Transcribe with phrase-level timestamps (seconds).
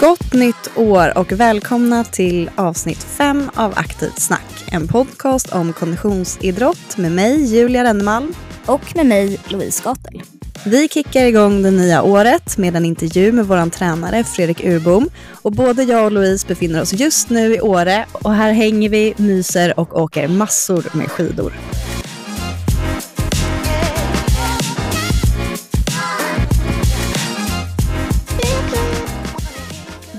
[0.00, 4.64] Gott nytt år och välkomna till avsnitt 5 av Aktivt snack.
[4.70, 8.34] En podcast om konditionsidrott med mig Julia Rennemalm.
[8.66, 10.22] Och med mig Louise Gatel.
[10.64, 15.08] Vi kickar igång det nya året med en intervju med vår tränare Fredrik Urbom.
[15.42, 19.14] Och både jag och Louise befinner oss just nu i Åre och här hänger vi,
[19.16, 21.52] myser och åker massor med skidor.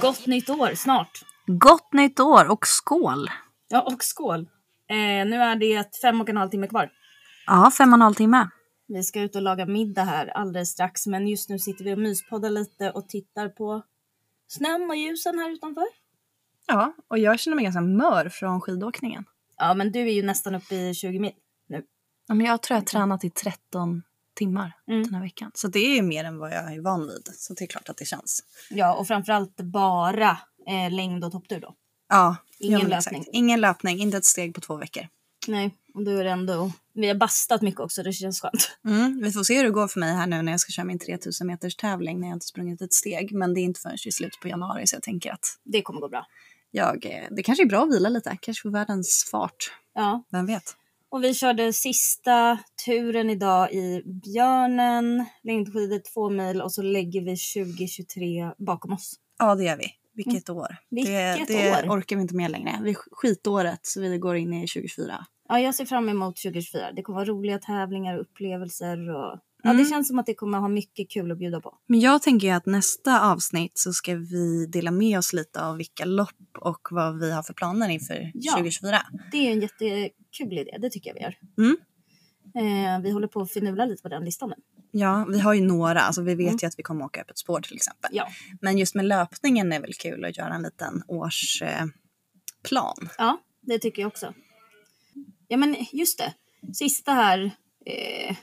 [0.10, 1.22] Gott nytt år snart.
[1.46, 3.30] Gott nytt år och skål!
[3.68, 4.40] Ja, och skål.
[4.90, 4.96] Eh,
[5.30, 6.92] nu är det fem och en halv timme kvar.
[7.46, 8.50] Ja, fem och en halv timme.
[8.88, 12.00] Vi ska ut och laga middag här alldeles strax, men just nu sitter vi och
[12.00, 13.82] myspoddar lite och tittar på
[14.48, 15.86] snön och ljusen här utanför.
[16.68, 19.26] Ja, och jag känner mig ganska mör från skidåkningen.
[19.58, 21.34] Ja, men du är ju nästan uppe i 20 mil
[21.68, 21.84] nu.
[22.28, 24.04] Ja, men jag tror jag har tränat i 13
[24.40, 25.04] timmar Mm.
[25.04, 25.52] den här veckan.
[25.54, 27.30] Så det är mer än vad jag är van vid.
[27.36, 28.44] Så det är klart att det känns.
[28.70, 30.38] Ja, och framförallt bara
[30.68, 31.76] eh, längd och topptur då.
[32.10, 33.20] Ja, Ingen ja, löpning.
[33.22, 33.36] Exakt.
[33.36, 35.08] Ingen löpning, inte ett steg på två veckor.
[35.48, 36.72] Nej, och då är det ändå...
[36.94, 38.72] Vi har bastat mycket också, det känns skönt.
[38.86, 40.86] Mm, vi får se hur det går för mig här nu när jag ska köra
[40.86, 43.32] min 3000 meters tävling när jag inte sprungit ett steg.
[43.34, 46.02] Men det är inte förrän i slutet på januari så jag tänker att Det kommer
[46.02, 46.26] gå bra.
[46.72, 48.38] jag, eh, det kanske är bra att vila lite.
[48.42, 49.72] Kanske få världens fart.
[49.96, 50.76] Ja, Vem vet?
[51.12, 57.36] Och vi körde sista turen idag i Björnen, längdskidor två mil och så lägger vi
[57.78, 59.14] 2023 bakom oss.
[59.40, 59.88] Ja, det gör vi.
[60.14, 60.76] Vilket år.
[60.90, 61.98] Vilket det det år.
[61.98, 62.80] orkar vi inte med längre.
[62.84, 65.26] Vi skitåret så vi går in i 2024.
[65.50, 66.92] Ja, jag ser fram emot 2024.
[66.96, 69.78] Det kommer vara roliga tävlingar och upplevelser och ja, Mm.
[69.78, 71.78] det känns som att det kommer ha mycket kul att bjuda på.
[71.88, 76.06] Men jag tänker att nästa avsnitt så ska vi dela med oss lite av vilka
[76.06, 78.52] lopp och vad vi har för planer inför Ja.
[78.54, 79.02] 2024.
[79.32, 79.60] Det är en
[80.32, 81.38] jättekul idé, det tycker jag vi gör.
[81.58, 81.78] Mm.
[82.56, 84.56] Eh, vi håller på att finurla lite på den listan nu.
[84.92, 86.00] Ja, vi har ju några.
[86.00, 86.58] Alltså vi vet Mm.
[86.62, 88.10] ju att vi kommer åka öppet spår till exempel.
[88.14, 88.28] Ja.
[88.62, 92.96] Men just med löpningen är väl kul att göra en liten årsplan.
[93.02, 93.10] Eh.
[93.18, 94.34] Ja, det tycker jag också.
[95.48, 96.34] Ja, men just det.
[96.74, 97.52] Sista här
[97.86, 98.36] eh,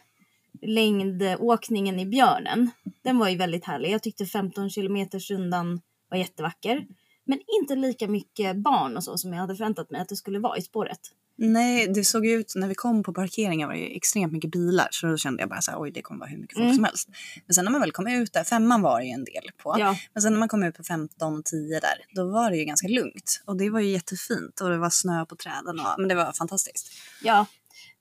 [0.63, 2.71] längdåkningen i Björnen.
[3.03, 3.91] Den var ju väldigt härlig.
[3.91, 6.87] Jag tyckte 15 kilometers rundan var jättevacker.
[7.25, 10.39] Men inte lika mycket barn och så som jag hade förväntat mig att det skulle
[10.39, 11.01] vara i spåret.
[11.39, 14.89] Nej, det såg ut, när vi kom på parkeringen var det ju extremt mycket bilar
[14.91, 16.75] så då kände jag bara så här, oj det kommer vara hur mycket folk Mm.
[16.75, 17.09] som helst.
[17.47, 19.77] Men sen när man väl kom ut där, femman var det ju en del på.
[19.79, 22.57] Ja, Men sen när man kom ut på 15 och 10 där, då var det
[22.57, 23.43] ju ganska lugnt.
[23.45, 26.33] Och det var ju jättefint och det var snö på träden och men det var
[26.33, 26.93] fantastiskt.
[27.23, 27.47] ja.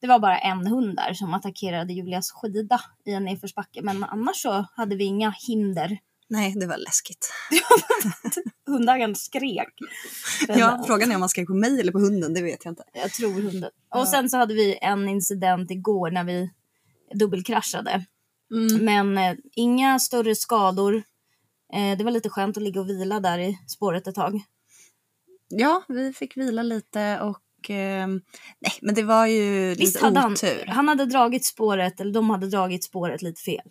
[0.02, 3.82] Det var bara en hund där som attackerade Julias skida i en nedförsbacke.
[3.82, 5.98] Men annars så hade vi inga hinder.
[6.30, 7.30] Nej, det var läskigt.
[8.68, 9.74] Hundägaren skrek.
[10.48, 12.84] Ja, frågan är om man ska på mig eller på hunden, det vet jag inte.
[12.94, 13.72] Jag tror hunden.
[13.90, 14.00] Ja.
[14.00, 16.50] Och sen så hade vi en incident igår när vi
[17.14, 18.06] dubbelkraschade.
[18.52, 18.86] Mm.
[18.86, 21.04] Men eh, inga större skador.
[21.74, 24.42] Eh, det var lite skönt att ligga och vila där i spåret ett tag.
[25.48, 28.08] Ja, vi fick vila lite och eh,
[28.60, 30.36] nej, men det var ju Visst lite hade han,
[30.68, 33.70] han hade dragit spåret, eller de hade dragit spåret lite fel.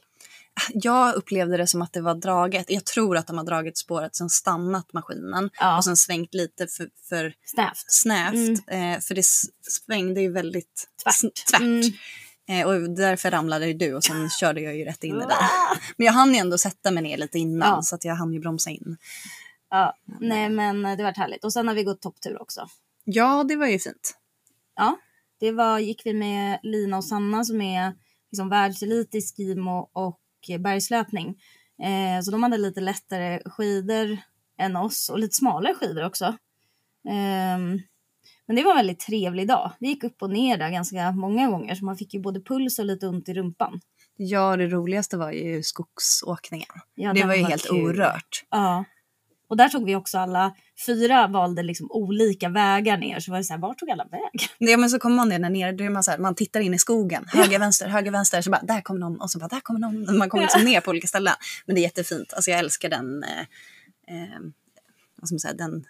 [0.75, 2.71] Jag upplevde det som att det var draget.
[2.71, 6.67] Jag tror att de har dragit spåret, sen stannat maskinen Ja, och sen svängt lite
[6.67, 7.85] för, för snävt.
[7.87, 8.59] snävt.
[8.67, 9.25] Eh, för det
[9.71, 11.35] svängde ju väldigt Tvärt.
[11.51, 11.61] tvärt.
[11.61, 11.83] Mm.
[12.49, 15.27] Eh, och därför ramlade ju du och sen körde jag ju rätt in i det
[15.27, 15.35] där.
[15.35, 15.77] Ah!
[15.97, 17.83] Men jag hann ju ändå sätta mig ner lite innan Ja.
[17.83, 18.97] så att jag hann ju bromsa in.
[19.71, 21.45] Ja, nej men det var härligt.
[21.45, 22.69] Och sen har vi gått topptur också.
[23.05, 24.15] Ja, det var ju fint.
[24.77, 24.97] Ja,
[25.41, 27.93] det var, gick vi med Lina och Sanna som är
[28.31, 30.21] liksom världselit i skimo och
[30.59, 31.28] bergslöpning.
[31.82, 34.19] Eh, så de hade lite lättare skidor
[34.59, 36.25] än oss och lite smalare skidor också.
[37.09, 37.81] Ehm,
[38.47, 39.72] men det var en väldigt trevlig dag.
[39.81, 42.78] Vi gick upp och ner där ganska många gånger så man fick ju både puls
[42.78, 43.81] och lite ont i rumpan.
[44.16, 46.69] Ja, det roligaste var ju skogsåkningen.
[46.94, 47.84] Ja, det var ju helt kul.
[47.84, 48.44] orört.
[48.50, 48.84] Ja.
[49.49, 50.55] Och där tog vi också alla
[50.87, 53.21] fyra valde liksom olika vägar ner.
[53.21, 54.49] Så var det så här, vart tog alla väg?
[54.59, 56.60] Ja, men så kommer man ner där nere, då är man, så här, man tittar
[56.60, 57.25] in i skogen.
[57.28, 58.43] Höger, vänster, höger, vänster.
[58.43, 59.21] Så bara, där kommer någon.
[59.21, 60.19] Och så bara, där kommer någon.
[60.19, 61.35] Man kommer liksom ner på olika ställen.
[61.67, 62.32] Men det är jättefint.
[62.32, 63.41] Alltså jag älskar den, eh,
[64.08, 64.41] eh,
[65.17, 65.85] vad ska man säga, den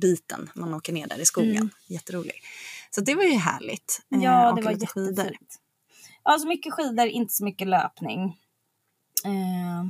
[0.00, 0.50] biten.
[0.54, 1.56] Man åker ner där i skogen.
[1.56, 1.70] Mm.
[1.86, 2.34] Jätterolig.
[2.90, 4.02] Så det var ju härligt.
[4.14, 5.24] eh, Ja, det var lite skidor.
[5.24, 5.56] jättefint.
[6.24, 8.22] Ja, så mycket skidor, inte så mycket löpning.
[9.24, 9.86] Eh,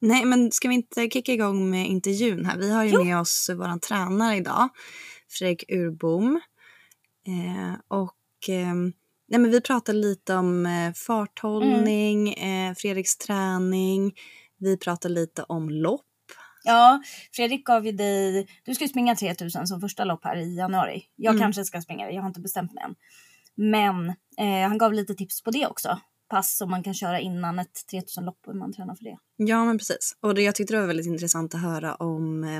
[0.00, 2.58] Nej, men ska vi inte kicka igång med intervjun här?
[2.58, 3.04] Vi har ju Jo.
[3.04, 4.68] med oss vår tränare idag,
[5.28, 6.40] Fredrik Urbom.
[7.26, 8.74] Eh, och eh,
[9.28, 14.12] nej, men vi pratar lite om eh, farthållning, eh, Fredriks träning.
[14.58, 16.06] Vi pratar lite om lopp.
[16.64, 17.02] ja,
[17.32, 18.46] Fredrik gav ju dig...
[18.64, 21.02] Du ska ju springa 3000 som första lopp här i januari.
[21.16, 21.42] Jag Mm.
[21.42, 22.94] kanske ska springa det, jag har inte bestämt mig än.
[23.54, 24.08] Men
[24.38, 26.00] eh, han gav lite tips på det också.
[26.30, 29.18] Pass som man kan köra innan ett 3000-lopp och hur man tränar för det.
[29.36, 30.16] Ja, men precis.
[30.20, 32.56] Och det, jag tyckte det var väldigt intressant att höra om eh,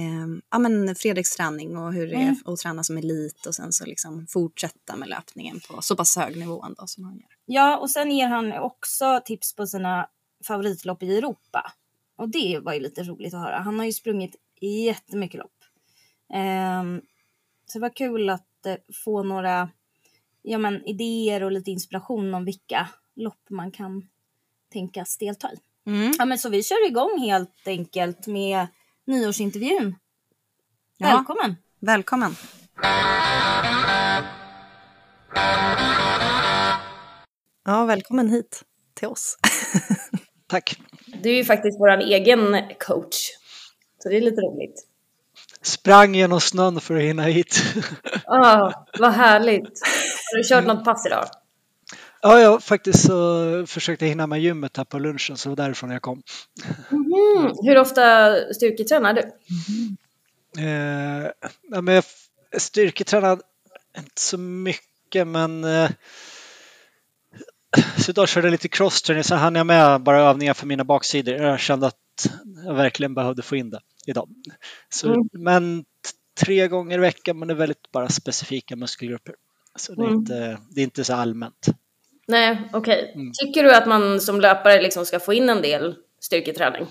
[0.00, 2.36] eh, ja, men Fredriks träning och hur det Mm.
[2.46, 6.16] är att träna som elit och sen så liksom fortsätta med löpningen på så pass
[6.16, 7.28] hög nivå ändå som han gör.
[7.46, 10.08] Ja, och sen ger han också tips på sina
[10.46, 11.72] favoritlopp i Europa.
[12.18, 13.58] Och det var ju lite roligt att höra.
[13.58, 15.52] Han har ju sprungit jättemycket lopp.
[16.34, 17.00] Ehm,
[17.66, 18.74] så det var kul att eh,
[19.04, 19.68] få några
[20.46, 24.08] ja, men, idéer och lite inspiration om vilka lopp man kan
[24.72, 25.56] tänkas delta i.
[25.90, 26.12] Mm.
[26.18, 28.66] Ja, men så vi kör igång helt enkelt med
[29.04, 29.94] nyårsintervjun.
[30.96, 31.06] Ja.
[31.06, 31.56] Välkommen!
[31.80, 32.34] Välkommen!
[37.64, 38.62] Ja, välkommen hit
[38.94, 39.38] till oss.
[40.46, 40.80] Tack.
[41.22, 43.30] Du är ju faktiskt vår egen coach.
[44.02, 44.86] Så det är lite roligt.
[45.66, 47.62] Sprang genom snön för att hinna hit.
[48.28, 49.80] Ah, vad härligt.
[50.32, 51.24] Har du kört något pass idag?
[52.22, 55.90] Ja, jag faktiskt så försökte hinna med gymmet här på lunchen så det var därifrån
[55.90, 56.22] jag kom.
[56.90, 57.52] Mm.
[57.62, 59.20] Hur ofta styrketränar du?
[60.62, 61.30] Eh,
[61.70, 62.04] ja, men jag
[62.56, 63.38] styrketränar
[63.98, 65.90] inte så mycket men eh,
[67.96, 71.34] så idag körde jag lite crosstraining så hann jag med bara övningar för mina baksidor.
[71.34, 71.96] Jag kände att
[72.64, 74.28] jag verkligen behövde få in det idag.
[74.88, 75.28] Så, Mm.
[75.32, 75.84] Men
[76.40, 79.34] tre gånger i veckan men det är väldigt bara specifika muskelgrupper.
[79.76, 80.18] Så det är, Mm.
[80.18, 81.66] inte, det är inte så allmänt.
[82.28, 83.12] Nej, okej.
[83.14, 83.32] Mm.
[83.32, 86.86] Tycker du att man som löpare liksom ska få in en del styrketräning?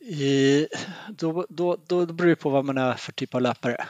[0.00, 0.66] I,
[1.08, 3.86] då, då, då beror det på vad man är för typ av löpare.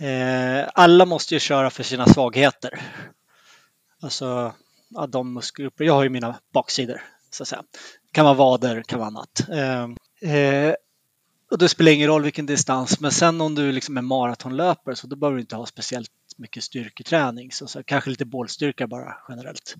[0.00, 2.80] Eh, alla måste ju köra för sina svagheter.
[4.02, 4.54] Alltså
[4.88, 5.84] ja, de muskelgrupper.
[5.84, 7.62] Jag har ju mina baksidor så att säga.
[8.12, 9.48] Kan vara vader, kan vara annat.
[9.48, 10.74] Eh, eh,
[11.50, 15.06] och det spelar ingen roll vilken distans, men sen om du liksom är maratonlöpare så
[15.06, 17.52] då behöver du inte ha speciellt mycket styrketräning.
[17.52, 19.74] Så, så kanske lite bålstyrka bara generellt.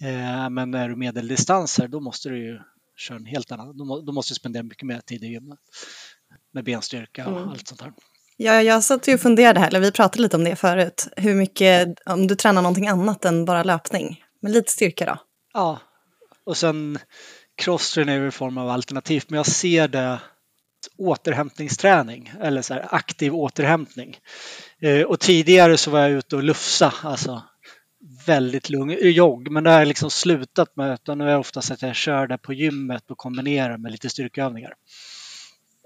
[0.00, 2.60] Eh, men är du medeldistanser då måste du ju
[2.96, 3.76] köra en helt annan.
[3.76, 5.58] Då, må, då måste du spendera mycket mer tid i gymmet.
[6.52, 7.48] Med benstyrka och Mm.
[7.48, 7.92] allt sånt här.
[8.36, 11.08] Ja, jag satt ju och funderade här, eller vi pratade lite om det förut.
[11.16, 14.24] Hur mycket, om du tränar någonting annat än bara löpning.
[14.42, 15.18] Men lite styrka då.
[15.52, 15.80] Ja,
[16.44, 16.98] och sen
[17.56, 20.20] crosstrain är ju en form av alternativ, men jag ser det
[20.98, 24.18] återhämtningsträning eller så här aktiv återhämtning.
[24.80, 27.42] Eh, och tidigare så var jag ute och lufsa, alltså
[28.26, 31.70] väldigt lugn jogg, men det har jag liksom slutat med utan nu är det oftast
[31.70, 34.74] att jag kör det på gymmet och kombinerar med lite styrkeövningar.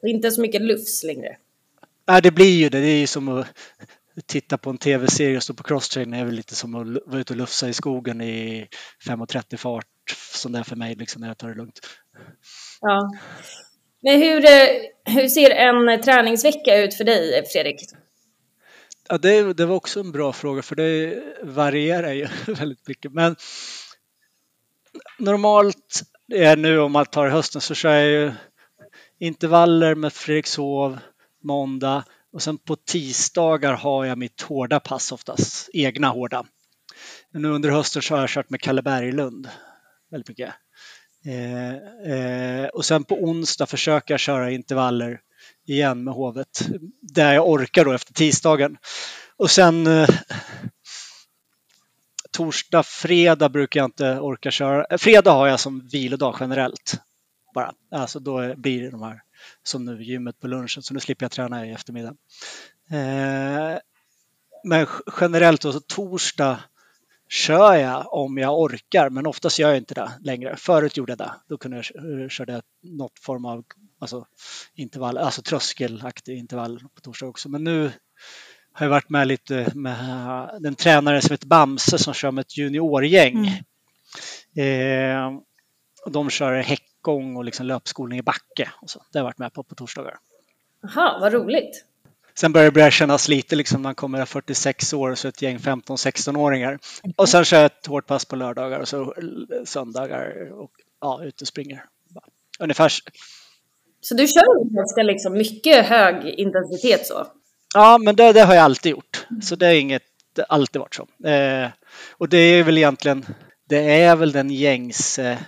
[0.06, 1.36] Inte så mycket lufs längre.
[2.08, 2.80] Nej, det blir ju det.
[2.80, 3.46] Det är ju som att
[4.26, 6.10] titta på en tv-serie och stå på crosstrain.
[6.10, 8.66] Det är väl lite som att vara ute och lufsa i skogen i
[9.06, 11.80] 5.30 fart som det är för mig liksom när jag tar det lugnt.
[12.80, 13.10] Ja.
[14.02, 17.76] Men hur, eh, hur ser en träningsvecka ut för dig, Fredrik?
[19.08, 23.12] Ja, det, det var också en bra fråga för det varierar ju väldigt mycket.
[23.12, 23.36] Men
[25.18, 26.02] normalt
[26.32, 28.32] är nu om man tar hösten så kör jag ju
[29.18, 30.98] intervaller med Fredrikshov
[31.42, 36.44] måndag och sen på tisdagar har jag mitt hårda pass oftast, egna hårda.
[37.30, 39.48] Nu under hösten så har jag kört med Kalle Berglund
[40.10, 40.54] väldigt mycket.
[41.26, 41.74] Eh,
[42.12, 45.20] eh, och sen på onsdag försöker jag köra intervaller
[45.66, 46.68] igen med hovet
[47.02, 48.76] där jag orkar då efter tisdagen.
[49.36, 50.08] Och sen eh,
[52.30, 54.84] torsdag, fredag brukar jag inte orka köra.
[54.84, 57.00] Eh, fredag har jag som vilodag generellt.
[57.54, 57.72] Bara.
[57.90, 59.22] Alltså då blir det de här
[59.62, 62.16] som nu gymmet på lunchen så nu slipper jag träna i eftermiddag.
[62.90, 63.78] Eh,
[64.64, 64.86] men
[65.20, 66.60] generellt då, så torsdag
[67.28, 70.56] kör jag om jag orkar men oftast gör jag inte det längre.
[70.56, 71.32] Förut gjorde jag det.
[71.48, 73.64] Då kunde jag eh, körde jag något form av
[73.98, 74.26] alltså,
[74.74, 77.48] intervall, alltså tröskelaktig intervall på torsdag också.
[77.48, 77.92] Men nu
[78.72, 82.58] har jag varit med lite med den tränare som heter Bamse som kör med ett
[82.58, 83.46] juniorgäng.
[84.56, 85.32] Eh,
[86.04, 88.70] och de kör häckgång och liksom löpskolning i backe.
[88.80, 88.98] Och så.
[88.98, 90.18] Det har jag varit med på på torsdagar.
[90.82, 91.84] Jaha, vad roligt.
[92.38, 96.78] Sen börjar det börja kännas lite liksom man kommer 46 år så ett gäng 15-16-åringar.
[97.16, 99.14] Och sen kör jag ett hårt pass på lördagar och så
[99.64, 101.84] söndagar och ja, ute och springer.
[102.58, 102.92] Ungefär.
[104.00, 107.26] Så du kör ganska liksom mycket hög intensitet så?
[107.74, 109.26] Ja, men det, det har jag alltid gjort.
[109.42, 110.02] Så det är inget,
[110.34, 111.28] det har alltid varit så.
[111.28, 111.68] Eh,
[112.10, 113.26] och det är väl egentligen,
[113.68, 115.38] det är väl den gängse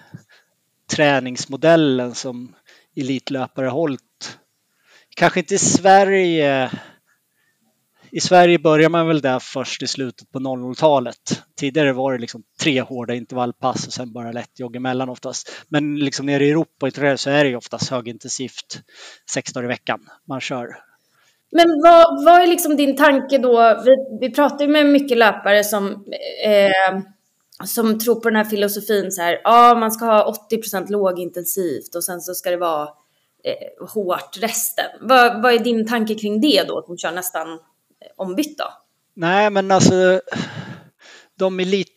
[0.91, 2.55] träningsmodellen som
[2.97, 4.01] elitlöpare hållit.
[5.21, 6.71] Kanske inte i Sverige.
[8.11, 11.43] I Sverige börjar man väl där först i slutet på 00-talet.
[11.57, 15.53] Tidigare var det liksom tre hårda intervallpass och sen bara lätt jogg emellan oftast.
[15.69, 18.81] Men liksom nere i Europa i så är det ju oftast högintensivt
[19.31, 20.67] sex dagar i veckan man kör.
[21.53, 23.83] Men vad, vad är liksom din tanke då?
[23.85, 26.05] Vi, vi pratar ju med mycket löpare som
[26.45, 27.01] eh,
[27.65, 32.05] som tror på den här filosofin så här, ja man ska ha 80% lågintensivt och
[32.05, 32.89] sen så ska det vara
[33.45, 34.85] eh, hårt resten.
[35.01, 37.59] Vad, vad är din tanke kring det då, De kör nästan eh,
[38.17, 38.65] ombytt då?
[39.15, 40.21] Nej, men alltså
[41.39, 41.93] de elit,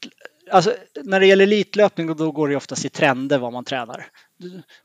[0.51, 0.73] alltså,
[1.03, 4.07] när det gäller elitlöpning då går det oftast i trender vad man tränar.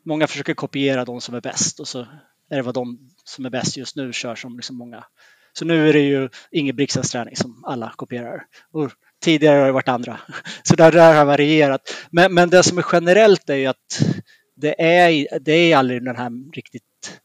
[0.05, 2.07] Många försöker kopiera de som är bäst och så
[2.51, 5.05] är det vad de som är bäst just nu kör som liksom många.
[5.53, 8.43] Så nu är det ju Ingebrigtsens träning som alla kopierar.
[8.73, 8.91] Och
[9.23, 10.21] tidigare har det varit andra.
[10.63, 11.95] Så det där har varierat.
[12.11, 14.03] Men, men det som är generellt är ju att
[14.61, 17.21] det är, det är aldrig den här riktigt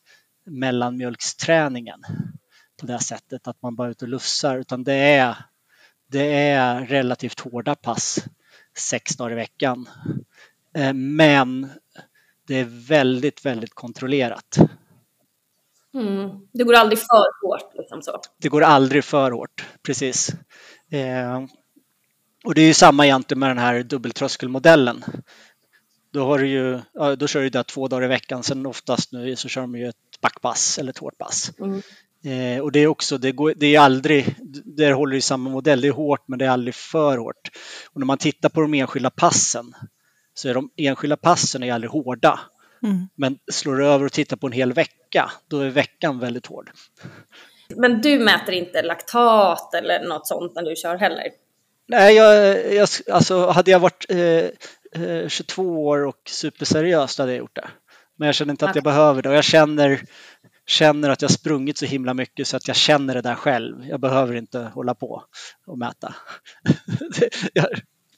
[0.45, 1.99] mellanmjölksträningen
[2.79, 5.35] på det sättet att man bara är ute och lufsar utan det är,
[6.07, 8.25] det är relativt hårda pass
[8.77, 9.89] sex dagar i veckan.
[10.75, 11.69] Eh, men
[12.47, 14.57] det är väldigt, väldigt kontrollerat.
[15.93, 16.29] Mm.
[16.53, 17.73] Det går aldrig för hårt.
[17.73, 18.21] Liksom så.
[18.37, 20.29] Det går aldrig för hårt, precis.
[20.91, 21.43] Eh,
[22.45, 25.03] och det är ju samma egentligen med den här dubbeltröskelmodellen.
[26.13, 26.79] Då, har du ju,
[27.17, 29.87] då kör du det två dagar i veckan, sen oftast nu så kör de ju
[29.87, 31.51] ett backpass eller ett hårt pass.
[31.59, 31.81] Mm.
[32.25, 35.81] Eh, och det är också, det, går, det är aldrig, det håller i samma modell,
[35.81, 37.51] det är hårt men det är aldrig för hårt.
[37.93, 39.73] Och när man tittar på de enskilda passen
[40.33, 42.39] så är de enskilda passen är aldrig hårda.
[42.83, 43.07] Mm.
[43.15, 46.71] Men slår du över och tittar på en hel vecka, då är veckan väldigt hård.
[47.75, 51.27] Men du mäter inte laktat eller något sånt när du kör heller?
[51.87, 54.45] Nej, jag, jag, alltså hade jag varit eh,
[55.27, 57.67] 22 eh, år och superseriös hade jag gjort det.
[58.15, 60.01] Men jag känner inte att jag behöver det och jag känner,
[60.67, 63.85] känner att jag sprungit så himla mycket så att jag känner det där själv.
[63.87, 65.23] Jag behöver inte hålla på
[65.67, 66.15] och mäta.
[67.53, 67.65] jag...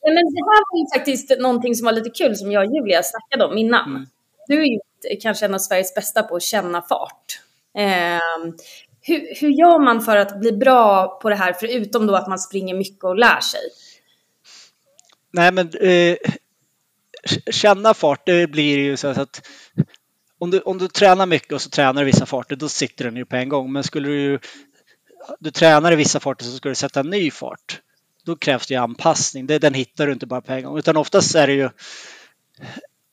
[0.04, 3.04] men det här var ju faktiskt någonting som var lite kul som jag och Julia
[3.04, 3.90] snackade om innan.
[3.90, 4.06] Mm.
[4.48, 4.80] Du är ju
[5.22, 7.42] kanske en av Sveriges bästa på att känna fart.
[7.78, 8.20] Eh,
[9.02, 12.40] hur, hur gör man för att bli bra på det här, förutom då att man
[12.40, 13.62] springer mycket och lär sig?
[15.32, 16.18] Nej, men eh,
[17.52, 19.48] känna fart, det blir ju så att
[20.38, 23.16] om du, om du tränar mycket och så tränar du vissa farter, då sitter den
[23.16, 23.72] ju på en gång.
[23.72, 24.40] Men skulle du,
[25.40, 27.82] du tränar i vissa farter så ska du sätta en ny fart.
[28.24, 29.48] Då krävs det ju anpassning.
[29.48, 30.78] Det, den hittar du inte bara på en gång.
[30.78, 31.70] Utan oftast är det ju,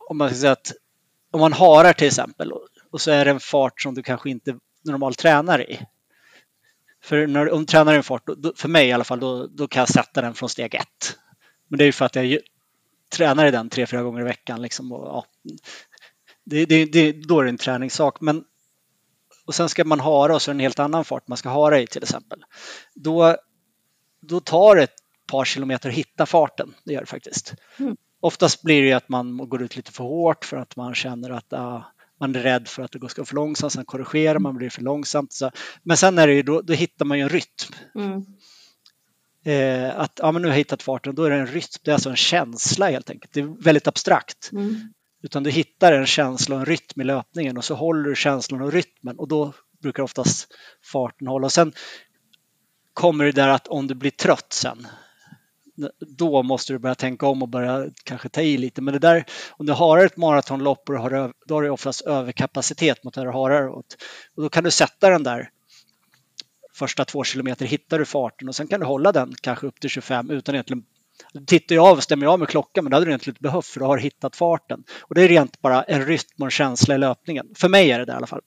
[0.09, 0.73] om man ska säga att
[1.31, 2.53] om man harar till exempel
[2.91, 5.81] och så är det en fart som du kanske inte normalt tränar i.
[7.03, 9.47] För när, om du tränar i en fart, då, för mig i alla fall, då,
[9.47, 11.17] då kan jag sätta den från steg ett.
[11.69, 12.39] Men det är ju för att jag
[13.13, 14.63] tränar i den tre, fyra gånger i veckan.
[14.63, 15.25] Liksom, och, ja,
[16.45, 18.21] det, det, det, då är det en träningssak.
[18.21, 18.45] Men,
[19.47, 21.49] och sen ska man hara och så är det en helt annan fart man ska
[21.49, 22.45] hara i till exempel.
[22.95, 23.37] Då,
[24.21, 26.75] då tar det ett par kilometer att hitta farten.
[26.85, 27.55] Det gör det faktiskt.
[27.79, 27.97] Mm.
[28.21, 31.53] Oftast blir det att man går ut lite för hårt för att man känner att
[31.53, 31.85] ah,
[32.21, 35.33] man är rädd för att det ska för långsamt, sen korrigerar man, blir för långsamt.
[35.33, 35.51] Så.
[35.83, 37.75] Men sen är det ju, då, då hittar man ju en rytm.
[37.95, 38.27] Mm.
[39.45, 41.91] Eh, att ja, men nu har jag hittat farten, då är det en rytm, det
[41.91, 43.33] är alltså en känsla helt enkelt.
[43.33, 44.51] Det är väldigt abstrakt.
[44.53, 44.93] Mm.
[45.23, 48.63] Utan du hittar en känsla och en rytm i löpningen och så håller du känslan
[48.63, 50.49] och rytmen och då brukar oftast
[50.93, 51.45] farten hålla.
[51.45, 51.73] Och sen
[52.93, 54.87] kommer det där att om du blir trött sen,
[56.19, 58.83] då måste du börja tänka om och börja kanske ta i lite.
[58.83, 63.05] Men det där, om du har ett maratonlopp och har, då har du oftast överkapacitet
[63.05, 63.85] mot när du har och
[64.37, 65.51] då kan du sätta den där
[66.83, 69.91] första två kilometer hittar du farten och sen kan du hålla den kanske upp till
[69.91, 70.83] 25 utan egentligen
[71.47, 73.81] tittar ju av stämmer av med klockan men det hade du egentligen inte behövt för
[73.81, 74.85] du har hittat farten.
[75.01, 77.47] Och det är rent bara en rytm och en känsla i löpningen.
[77.55, 78.41] För mig är det det i alla fall.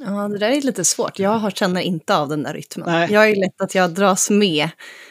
[0.00, 1.18] Ja, det där är lite svårt.
[1.18, 2.86] Jag känner inte av den där rytmen.
[2.90, 3.12] Nej.
[3.12, 4.68] Jag är lätt att jag dras med.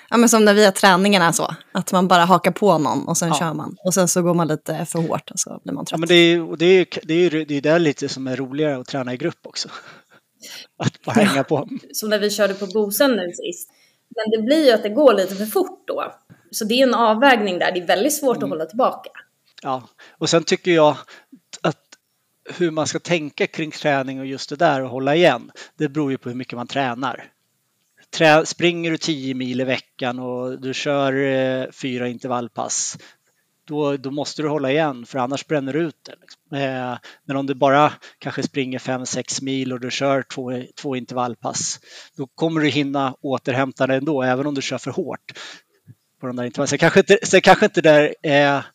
[0.09, 1.55] Ja, men som när vi har träningarna så.
[1.71, 3.35] Att man bara hakar på någon och sen ja.
[3.39, 3.75] kör man.
[3.85, 5.91] Och sen så går man lite för hårt och så blir man trött.
[5.91, 8.77] Ja, men det är det är, det är, det är där lite som är roligare
[8.77, 9.69] att träna i grupp också.
[10.77, 11.69] Att hänga på.
[11.93, 13.69] Som när vi körde på Bosön nu sist.
[14.15, 16.13] Men det blir ju att det går lite för fort då.
[16.51, 17.71] Så det är en avvägning där.
[17.71, 18.43] Det är väldigt svårt mm.
[18.43, 19.09] att hålla tillbaka.
[19.61, 20.97] Ja, och sen tycker jag
[22.49, 26.11] hur man ska tänka kring träning och just det där och hålla igen, det beror
[26.11, 27.25] ju på hur mycket man tränar.
[28.09, 32.97] Trä, springer du 10 mil i veckan och du kör eh, fyra intervallpass,
[33.67, 36.15] då, då måste du hålla igen för annars bränner du ut det.
[36.21, 36.57] Liksom.
[36.57, 41.79] Eh, men om du bara kanske springer 5-6 mil och du kör två, två intervallpass,
[42.17, 45.33] då kommer du hinna återhämta dig ändå, även om du kör för hårt.
[46.21, 46.67] På de där intervallen.
[46.67, 48.65] Sen kanske inte, sen kanske inte det är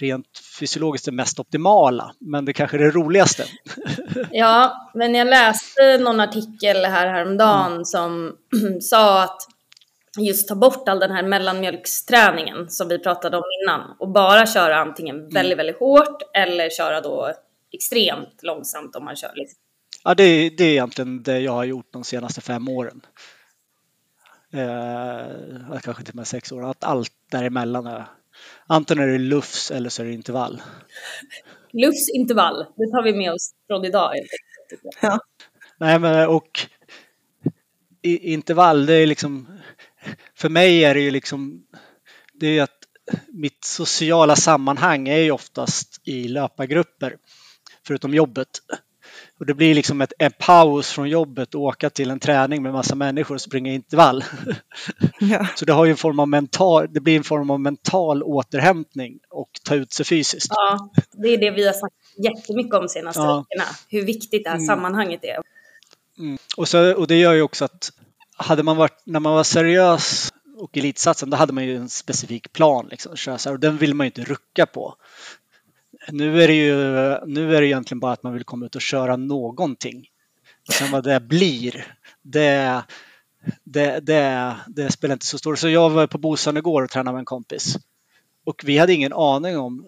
[0.00, 0.26] rent
[0.60, 3.44] fysiologiskt det mest optimala, men det kanske är det roligaste.
[4.30, 7.84] Ja, men jag läste någon artikel här häromdagen mm.
[7.84, 8.32] som
[8.80, 9.48] sa att
[10.18, 14.76] just ta bort all den här mellanmjölksträningen som vi pratade om innan och bara köra
[14.76, 15.30] antingen mm.
[15.30, 17.32] väldigt, väldigt hårt eller köra då
[17.72, 19.32] extremt långsamt om man kör.
[19.34, 19.58] Liksom.
[20.04, 23.00] Ja, det, det är egentligen det jag har gjort de senaste fem åren.
[24.52, 28.04] eh, kanske till och med sex år, att allt däremellan är
[28.66, 30.62] antingen är det lufs eller så är det intervall.
[31.72, 34.12] Lufs intervall, det tar vi med oss från idag.
[35.02, 35.18] Ja.
[35.78, 36.68] Nej, men och
[38.02, 39.48] i, intervall, det är liksom,
[40.36, 41.62] för mig är det ju liksom,
[42.32, 42.78] det är att
[43.28, 47.16] mitt sociala sammanhang är ju oftast i löpargrupper,
[47.86, 48.48] förutom jobbet.
[49.38, 52.72] Och det blir liksom ett, en paus från jobbet och åka till en träning med
[52.72, 54.24] massa människor och springa intervall.
[55.20, 55.46] Ja.
[55.56, 59.18] Så det, har ju en form av mental, det blir en form av mental återhämtning
[59.30, 60.46] och ta ut sig fysiskt.
[60.50, 61.94] Ja, det är det vi har sagt
[62.24, 63.36] jättemycket om senaste Ja.
[63.50, 63.68] veckorna.
[63.88, 64.66] Hur viktigt det här Mm.
[64.66, 65.38] sammanhanget är.
[66.18, 66.38] Mm.
[66.56, 67.90] Och, så, och det gör ju också att
[68.36, 72.52] hade man varit, när man var seriös och elitsatsen, då hade man ju en specifik
[72.52, 74.96] plan liksom, att köra så här, och den vill man ju inte rucka på.
[76.08, 76.74] Nu är det ju
[77.26, 80.08] nu är det egentligen bara att man vill komma ut och köra någonting.
[80.68, 82.82] Och sen vad det blir, det,
[83.64, 85.56] det, det, det spelar inte så stor roll.
[85.56, 87.76] Så jag var på Bosön igår och tränade med en kompis.
[88.44, 89.86] Och vi hade ingen aning om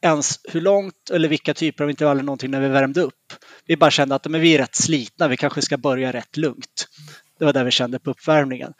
[0.00, 3.32] ens hur långt eller vilka typer av intervaller någonting när vi värmde upp.
[3.66, 6.88] Vi bara kände att men vi är rätt slitna, vi kanske ska börja rätt lugnt.
[7.38, 8.72] Det var där vi kände på uppvärmningen.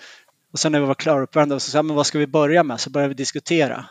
[0.53, 2.81] Och sen när vi var klara uppvärmda så sa men vad ska vi börja med?
[2.81, 3.87] Så började vi diskutera.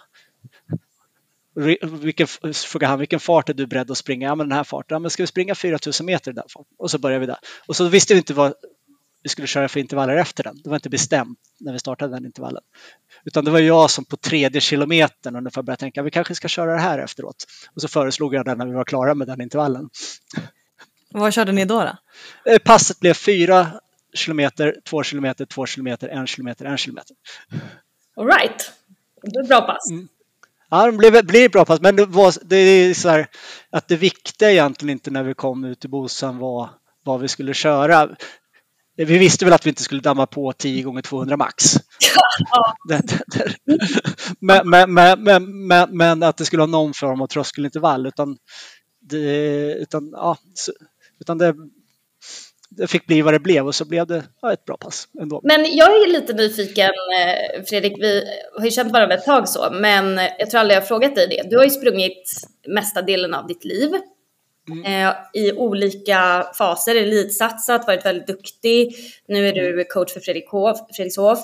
[1.82, 4.28] Vilken, frågade han, vilken fart är du beredd att springa?
[4.28, 4.96] Ja, men den här farten.
[4.96, 6.74] Ja, men ska vi springa 4000 meter i den farten?
[6.78, 7.38] Och så började vi där.
[7.68, 8.54] Och så visste vi inte vad
[9.24, 10.62] vi skulle köra för intervaller efter den.
[10.64, 12.64] Det var inte bestämt när vi startade den intervallen.
[13.26, 16.74] Utan det var jag som på tredje kilometern ungefär började tänka, vi kanske ska köra
[16.74, 17.46] det här efteråt.
[17.76, 19.90] Och så föreslog jag den när vi var klara med den intervallen.
[21.12, 21.80] Vad körde ni då?
[21.80, 22.52] då?
[22.52, 23.72] Eh, Passet blev fyra
[24.14, 27.16] kilometer, två kilometer, två kilometer, en kilometer, en kilometer.
[28.16, 28.72] All right.
[29.22, 29.92] Det är bra pass.
[29.92, 30.08] Mm.
[30.70, 33.28] Ja, det blir, blir bra pass, men det, var, det är så här
[33.70, 36.70] att det viktiga egentligen inte när vi kom ut i Bosön var
[37.04, 38.10] vad vi skulle köra.
[38.96, 41.66] Vi visste väl att vi inte skulle damma på 10 gånger 200 max.
[44.40, 48.06] Men, men, men, men, att det skulle ha någon form av tröskelintervall.
[48.06, 48.38] Utan,
[49.02, 50.38] det, utan, ja,
[51.20, 51.56] utan det,
[52.78, 55.42] det fick bli vad det blev och så blev det ja, ett bra pass ändå.
[55.44, 58.24] Men jag är lite nyfiken, eh, Fredrik, vi
[58.58, 61.28] har ju känt varandra ett tag så, men jag tror aldrig jag har frågat dig
[61.28, 61.50] det.
[61.50, 62.32] Du har ju sprungit
[62.68, 63.94] mesta delen av ditt liv
[64.86, 68.96] eh, i olika faser, elitsatsat, varit väldigt duktig.
[69.28, 71.40] Nu är du coach för Fredrik Hof, Fredrikshof.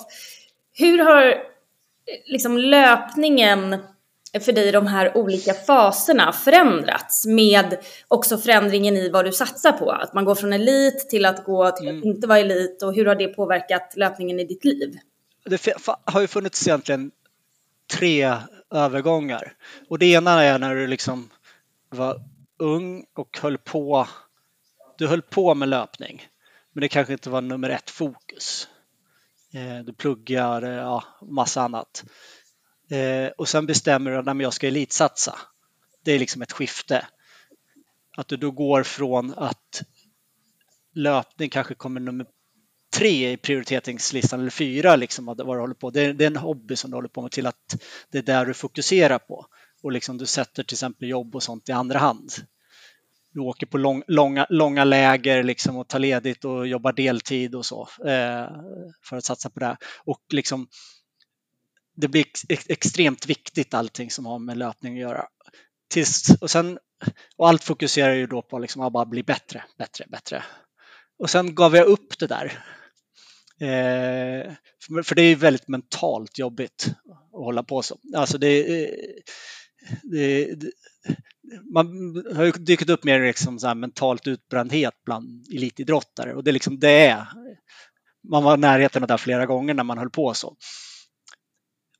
[0.72, 1.34] Hur har
[2.26, 3.76] liksom löpningen
[4.40, 9.90] för dig de här olika faserna förändrats med också förändringen i vad du satsar på?
[9.90, 13.06] Att man går från elit till att gå till att inte vara elit och hur
[13.06, 14.98] har det påverkat löpningen i ditt liv?
[15.44, 17.10] det har ju funnits egentligen
[17.92, 18.36] tre
[18.70, 19.52] övergångar.
[19.88, 21.30] Och det ena är när du liksom
[21.88, 22.22] var
[22.58, 24.08] ung och höll på.
[24.98, 26.22] Du höll på med löpning,
[26.72, 28.68] men det kanske inte var nummer ett fokus.
[29.54, 32.04] Eh, Du pluggar, eh, ja, massa annat.
[32.90, 35.38] Eh, Och sen bestämmer du att jag ska elitsatsa.
[36.04, 37.06] Det är liksom ett skifte.
[38.16, 39.82] Att du då går från att
[40.94, 42.26] löpning kanske kommer nummer
[42.94, 45.90] tre i prioriteringslistan eller fyra liksom vad du håller på.
[45.90, 48.22] Det är, det är en hobby som du håller på med till att det är
[48.22, 49.46] där du fokuserar på
[49.82, 52.30] och liksom du sätter till exempel jobb och sånt i andra hand.
[53.32, 57.66] Du åker på lång, långa, långa läger liksom och tar ledigt och jobbar deltid och
[57.66, 58.48] så eh,
[59.04, 59.76] för att satsa på det.
[60.04, 60.68] Och liksom
[62.00, 65.26] det blir ex, extremt viktigt allting som har med löpning att göra.
[65.90, 66.78] Tills, och, sen,
[67.36, 70.44] och allt fokuserar ju då på liksom att bara bli bättre, bättre, bättre.
[71.18, 72.64] Och sen gav jag upp det där.
[73.60, 74.52] Eh,
[74.86, 76.86] för, för det är ju väldigt mentalt jobbigt
[77.32, 77.98] att hålla på så.
[78.16, 78.94] Alltså det, eh,
[80.02, 80.70] det, det
[81.72, 81.86] man
[82.34, 86.52] har ju dykt upp mer liksom så här mentalt utbrändhet bland elitidrottare och det är
[86.52, 87.26] liksom det är.
[88.28, 90.56] Man var i närheten av det flera gånger när man höll på så.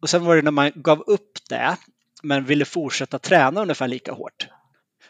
[0.01, 1.77] Och sen var det när man gav upp det
[2.23, 4.49] men ville fortsätta träna ungefär lika hårt.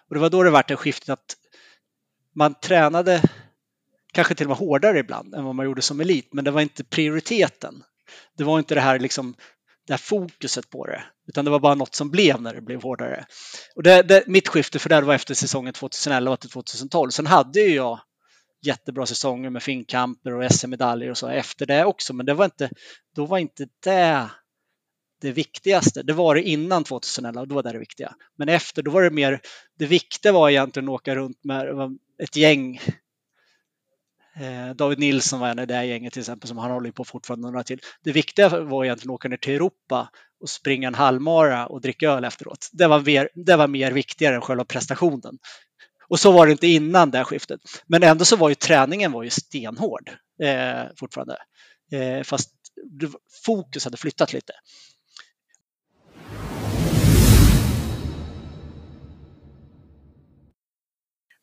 [0.09, 1.37] Och det var då det vart en skift att
[2.35, 3.23] man tränade
[4.13, 6.61] kanske till och med hårdare ibland än vad man gjorde som elit, men det var
[6.61, 7.85] inte prioriteten.
[8.37, 9.35] Det var inte det här, liksom,
[9.87, 12.83] det här fokuset på det, utan det var bara något som blev när det blev
[12.83, 13.27] hårdare.
[13.77, 17.11] Och det, det, mitt skifte för det var efter säsongen 2011 till 2012.
[17.11, 18.01] Sen hade ju jag
[18.63, 22.71] jättebra säsonger med finkamper och SM-medaljer och så efter det också, men det var inte,
[23.15, 24.31] då var inte det
[25.21, 26.03] det viktigaste.
[26.03, 28.15] Det var det innan 2011 och då var det det viktiga.
[28.37, 29.41] Men efter, då var det mer,
[29.79, 31.67] det viktiga var egentligen att åka runt med
[32.23, 32.81] ett gäng
[34.41, 37.05] Eh, David Nilsson var en i det här gänget till exempel som han håller på
[37.05, 37.81] fortfarande några till.
[38.05, 42.11] Det viktiga var egentligen att åka ner till Europa och springa en halvmara och dricka
[42.11, 42.69] öl efteråt.
[42.73, 45.39] Det var mer, det var mer viktigare än själva prestationen.
[46.09, 47.61] Och så var det inte innan det här skiftet.
[47.87, 50.11] Men ändå så var ju träningen var ju stenhård
[50.43, 51.37] eh, fortfarande.
[51.93, 52.51] Eh, fast
[53.47, 54.53] fokus hade flyttat lite.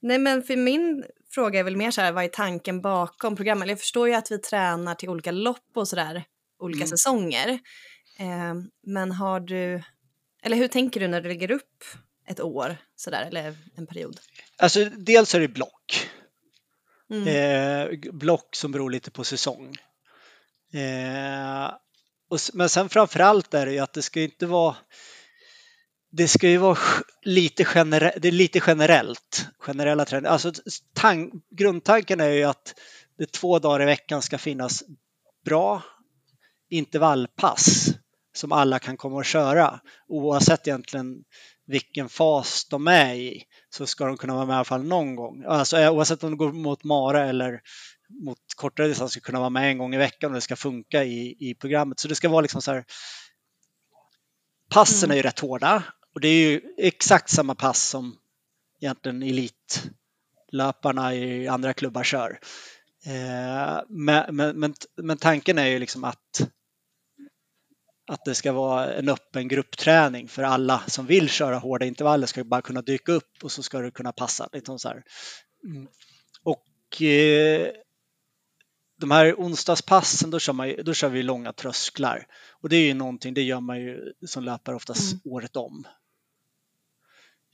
[0.08, 3.70] Nej, men för min fråga är väl mer så här, vad är tanken bakom programmet?
[3.70, 6.24] Jag förstår ju att vi tränar till olika lopp och sådär,
[6.60, 6.88] olika mm.
[6.88, 7.50] säsonger.
[8.20, 9.84] Eh, men har du,
[10.44, 11.84] eller hur tänker du när du lägger upp
[12.28, 14.20] ett år sådär, eller en period?
[14.58, 16.10] Alltså dels är det block.
[17.10, 17.28] Mm.
[17.28, 19.76] Eh, block som beror lite på säsong.
[20.74, 21.72] Eh,
[22.30, 24.76] och, men sen framförallt är det ju att det ska inte vara
[26.12, 26.78] det ska ju vara
[27.22, 30.30] lite, genere, det är lite generellt, generella trender.
[30.30, 30.52] Alltså
[30.94, 32.74] tank, grundtanken är ju att
[33.18, 34.84] det två dagar i veckan ska finnas
[35.46, 35.84] bra
[36.70, 37.90] intervallpass
[38.36, 39.80] som alla kan komma och köra.
[40.08, 41.24] Oavsett egentligen
[41.68, 45.16] vilken fas de är i så ska de kunna vara med i alla fall någon
[45.16, 45.44] gång.
[45.48, 47.62] Alltså eh, oavsett om de går mot mara eller
[48.26, 51.04] mot kortare distans ska kunna vara med en gång i veckan och det ska funka
[51.04, 52.00] i, i programmet.
[52.00, 52.86] Så det ska vara liksom så här.
[54.70, 55.12] Passen mm.
[55.12, 55.84] är ju rätt hårda
[56.18, 58.18] och det är ju exakt samma pass som
[58.82, 62.40] egentligen elitlöparna i andra klubbar kör.
[63.06, 66.52] Eh, men, men, men, tanken är ju liksom att
[68.08, 72.44] att det ska vara en öppen gruppträning för alla som vill köra hårda intervaller ska
[72.44, 74.50] bara kunna dyka upp och så ska det kunna passa.
[74.54, 75.04] Lite så här.
[75.64, 75.88] Mm.
[76.44, 77.72] Och eh,
[79.00, 82.28] de här onsdagspassen då kör, man, då kör vi långa trösklar
[82.62, 85.22] och det är ju någonting, det gör man ju som löpare oftast mm.
[85.26, 85.88] året om.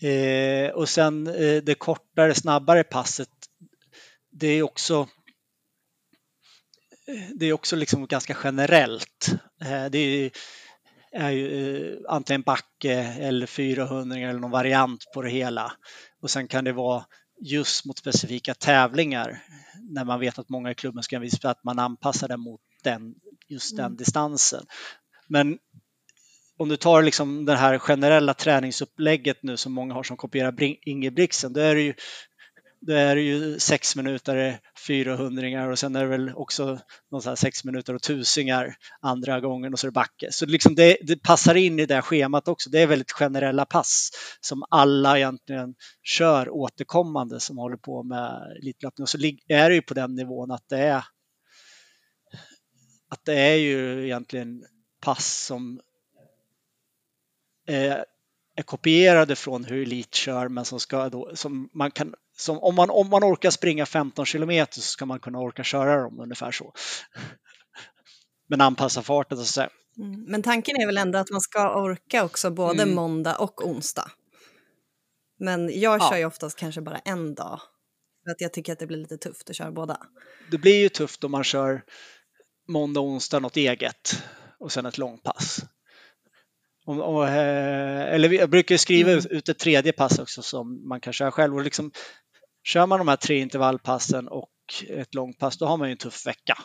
[0.03, 3.29] Eh, och sen eh, det kortare, snabbare passet,
[4.31, 5.07] det är också
[7.35, 9.29] det är också liksom ganska generellt.
[9.61, 10.31] Eh, det är,
[11.11, 15.73] är ju eh, antingen backe eller 400 eller någon variant på det hela.
[16.21, 17.05] Och sen kan det vara
[17.41, 19.43] just mot specifika tävlingar
[19.89, 23.15] när man vet att många i klubben ska visa att man anpassar det mot den,
[23.47, 23.97] just den mm.
[23.97, 24.65] distansen.
[25.27, 25.57] Men
[26.59, 30.55] om du tar liksom det här generella träningsupplägget nu som många har som kopierar
[30.87, 31.93] Ingebrigtsen, då är det ju
[32.85, 36.79] det är ju sex minuter 400 och sen är det väl också
[37.11, 40.27] någon så här sex minuter och tusingar andra gången och så är det backe.
[40.31, 42.69] Så liksom det, det, passar in i det schemat också.
[42.69, 44.09] Det är väldigt generella pass
[44.41, 49.03] som alla egentligen kör återkommande som håller på med elitlöpning.
[49.03, 51.03] Och så är det ju på den nivån att det är
[53.09, 54.63] att det är ju egentligen
[55.01, 55.79] pass som
[57.67, 58.05] är,
[58.55, 62.75] är kopierade från hur elit kör men som ska då, som man kan som om,
[62.75, 66.51] man, om man orkar springa 15 kilometer så ska man kunna orka köra dem ungefär
[66.51, 66.73] så.
[68.47, 69.69] Men anpassa farten så att säga.
[69.97, 70.23] Mm.
[70.23, 72.95] Men tanken är väl ändå att man ska orka också både mm.
[72.95, 74.11] måndag och onsdag.
[75.39, 76.17] Men jag kör ja.
[76.17, 77.61] ju oftast kanske bara en dag.
[78.23, 79.97] För att jag tycker att det blir lite tufft att köra båda.
[80.51, 81.83] Det blir ju tufft om man kör
[82.67, 84.23] måndag och onsdag något eget
[84.59, 85.61] och sen ett långpass.
[86.85, 89.25] Och, och, eh, eller jag brukar skriva mm.
[89.29, 91.55] ut ett tredje pass också som man kan köra själv.
[91.55, 91.91] Och liksom,
[92.63, 94.49] kör man de här tre intervallpassen och
[94.89, 96.57] ett långpass, då har man ju en tuff vecka.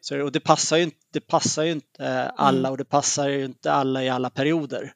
[0.00, 2.70] Så, och det passar ju inte, det passar ju inte alla mm.
[2.70, 4.92] och det passar ju inte alla i alla perioder.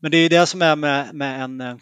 [0.00, 1.76] Men det är ju det som är med, med en eh,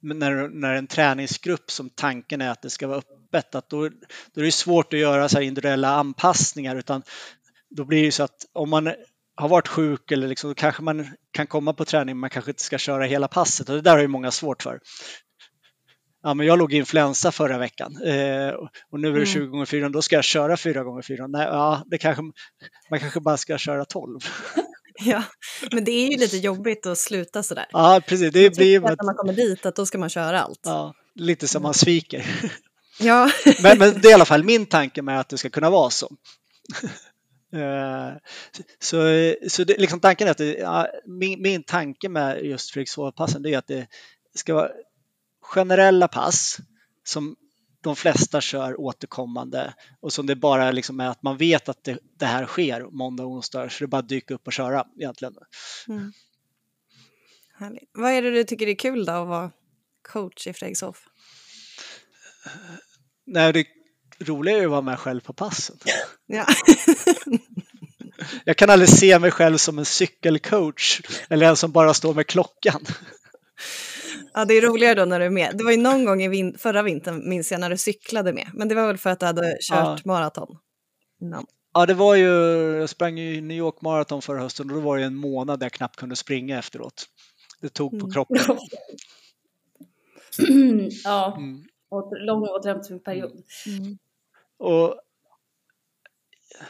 [0.00, 3.88] när, när en träningsgrupp som tanken är att det ska vara öppet, att då,
[4.32, 7.02] då är det svårt att göra så individuella anpassningar utan
[7.70, 8.94] då blir det så att om man
[9.36, 12.50] har varit sjuk eller liksom, då kanske man kan komma på träning men man kanske
[12.50, 14.80] inte ska köra hela passet och det där har ju många svårt för.
[16.22, 18.48] Ja, men jag låg i influensa förra veckan eh,
[18.90, 21.46] och nu är det 20 gånger 4 då ska jag köra 4 gånger 4 Nej,
[21.46, 22.22] ja, det kanske,
[22.90, 24.20] man kanske bara ska köra 12.
[25.04, 25.22] Ja,
[25.72, 27.66] men det är ju lite jobbigt att sluta sådär.
[27.72, 28.32] Ja, precis.
[28.32, 30.60] Det blir att när man kommer dit att då ska man köra allt.
[30.64, 32.26] Ja, lite som man sviker.
[33.00, 33.30] Ja.
[33.62, 35.90] men, men det är i alla fall min tanke med att det ska kunna vara
[35.90, 36.16] så.
[37.54, 38.12] Eh,
[38.78, 38.98] så,
[39.48, 43.58] så det, liksom tanken är att det, ja, min, min tanke med just Fredrikshovpassen är
[43.58, 43.86] att det
[44.34, 44.70] ska vara
[45.40, 46.58] generella pass
[47.04, 47.36] som
[47.80, 51.98] de flesta kör återkommande och som det bara liksom är att man vet att det,
[52.18, 55.34] det här sker måndag och onsdag så det är bara dyka upp och köra egentligen.
[55.88, 56.12] Mm.
[57.54, 57.90] Härligt.
[57.92, 59.50] Vad är det du tycker är kul då att vara
[60.02, 61.08] coach i Fredrikshof?
[63.26, 63.64] Nej, det
[64.18, 65.76] roliga är att vara med själv på passen.
[66.26, 66.46] Ja.
[68.44, 72.26] Jag kan aldrig se mig själv som en cykelcoach eller en som bara står med
[72.26, 72.80] klockan.
[74.34, 75.54] Ja, det är roligare då när du är med.
[75.58, 78.50] Det var ju någon gång i vin förra vintern, minns jag, när du cyklade med.
[78.54, 79.98] Men det var väl för att du hade kört ja.
[80.04, 80.56] maraton
[81.20, 81.46] innan?
[81.74, 82.28] Ja, det var ju,
[82.80, 85.64] jag sprang ju New York Marathon förra hösten och då var det en månad där
[85.64, 87.04] jag knappt kunde springa efteråt.
[87.60, 88.12] Det tog på mm.
[88.12, 88.58] kroppen.
[91.04, 91.64] ja, mm.
[92.26, 93.32] lång återhämtningsperiod.
[93.66, 93.98] Mm.
[94.58, 95.00] Och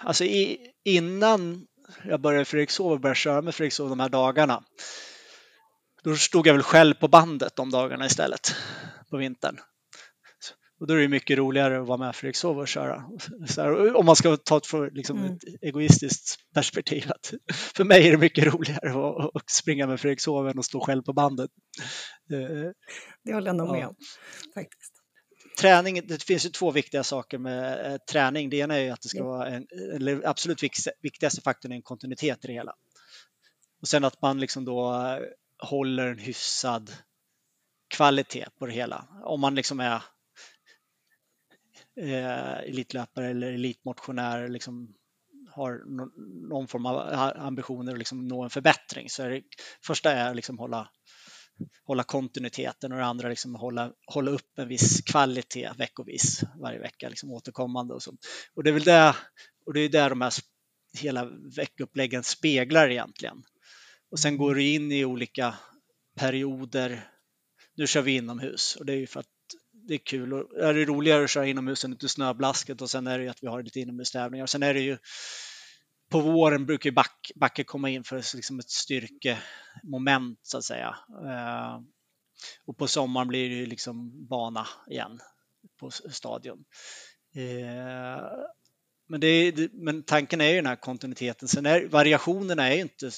[0.01, 1.67] alltså i, innan
[2.05, 4.65] jag började Fredrikshov och började köra med Fredrikshov de här dagarna.
[6.03, 8.55] Då stod jag väl själv på bandet de dagarna istället
[9.11, 9.59] på vintern.
[10.81, 13.05] Och då är det mycket roligare att vara med Fredrikshov och köra.
[13.57, 15.33] Här, om man ska ta ett, liksom, mm.
[15.33, 17.11] ett egoistiskt perspektiv.
[17.53, 21.03] För mig är det mycket roligare att, att springa med Fredrikshov än att stå själv
[21.03, 21.51] på bandet.
[23.25, 23.95] Det håller jag nog med om.
[24.55, 24.94] Faktiskt.
[25.59, 28.51] Träning, det finns ju två viktiga saker med eh, träning.
[28.51, 30.63] Det ena är att det ska vara en, eller absolut
[31.03, 32.75] viktigaste faktorn är en kontinuitet i det hela.
[33.81, 35.19] Och sen att man liksom då eh,
[35.59, 36.91] håller en hyfsad
[37.89, 39.09] kvalitet på det hela.
[39.25, 40.03] Om man liksom är
[42.01, 44.95] eh, elitlöpare eller elitmotionär liksom
[45.51, 45.83] har
[46.49, 46.99] någon form av
[47.37, 49.43] ambitioner att liksom nå en förbättring så är det
[49.83, 50.89] första är liksom hålla,
[51.85, 57.09] hålla kontinuiteten och det andra liksom hålla, hålla upp en viss kvalitet veckovis varje vecka
[57.09, 58.15] liksom återkommande och så.
[58.55, 59.17] Och det är väl det
[59.67, 60.33] och det är där de här
[60.99, 61.25] hela
[61.57, 63.43] veckuppläggen speglar egentligen.
[64.11, 65.55] Och sen går du in i olika
[66.17, 67.09] perioder.
[67.75, 69.27] Nu kör vi inomhus och det är ju för att
[69.73, 70.33] det är kul.
[70.33, 73.25] Och är det roligare att köra inomhus än ute i snöblasket och sen är det
[73.25, 74.47] ju att vi har lite inomhustävlingar.
[74.47, 74.99] Sen är det ju
[76.15, 80.97] på våren brukar ju back, backe komma in för liksom ett styrkemoment så att säga.
[81.25, 81.81] Eh,
[82.65, 85.21] och på sommaren blir det ju liksom bana igen
[85.81, 86.65] på stadion.
[87.35, 88.23] Eh,
[89.09, 91.49] men, det, men tanken är ju den här kontinuiteten.
[91.49, 93.11] Sen är variationerna är ju inte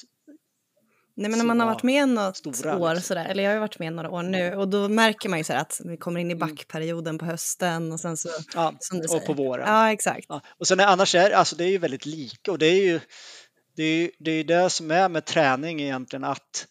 [1.17, 3.07] Nej men om man har varit med något stora, år liksom.
[3.07, 5.53] sådär, eller jag har varit med några år nu och då märker man ju så
[5.53, 6.47] att vi kommer in i mm.
[6.47, 8.29] backperioden på hösten och sen så...
[8.53, 8.73] Ja,
[9.09, 9.67] och på våren.
[9.67, 10.25] Ja, exakt.
[10.29, 10.41] Ja.
[10.57, 12.99] Och sen är, annars är alltså det är ju väldigt lika och det är ju
[13.75, 16.67] det är, det är det som är med träning egentligen att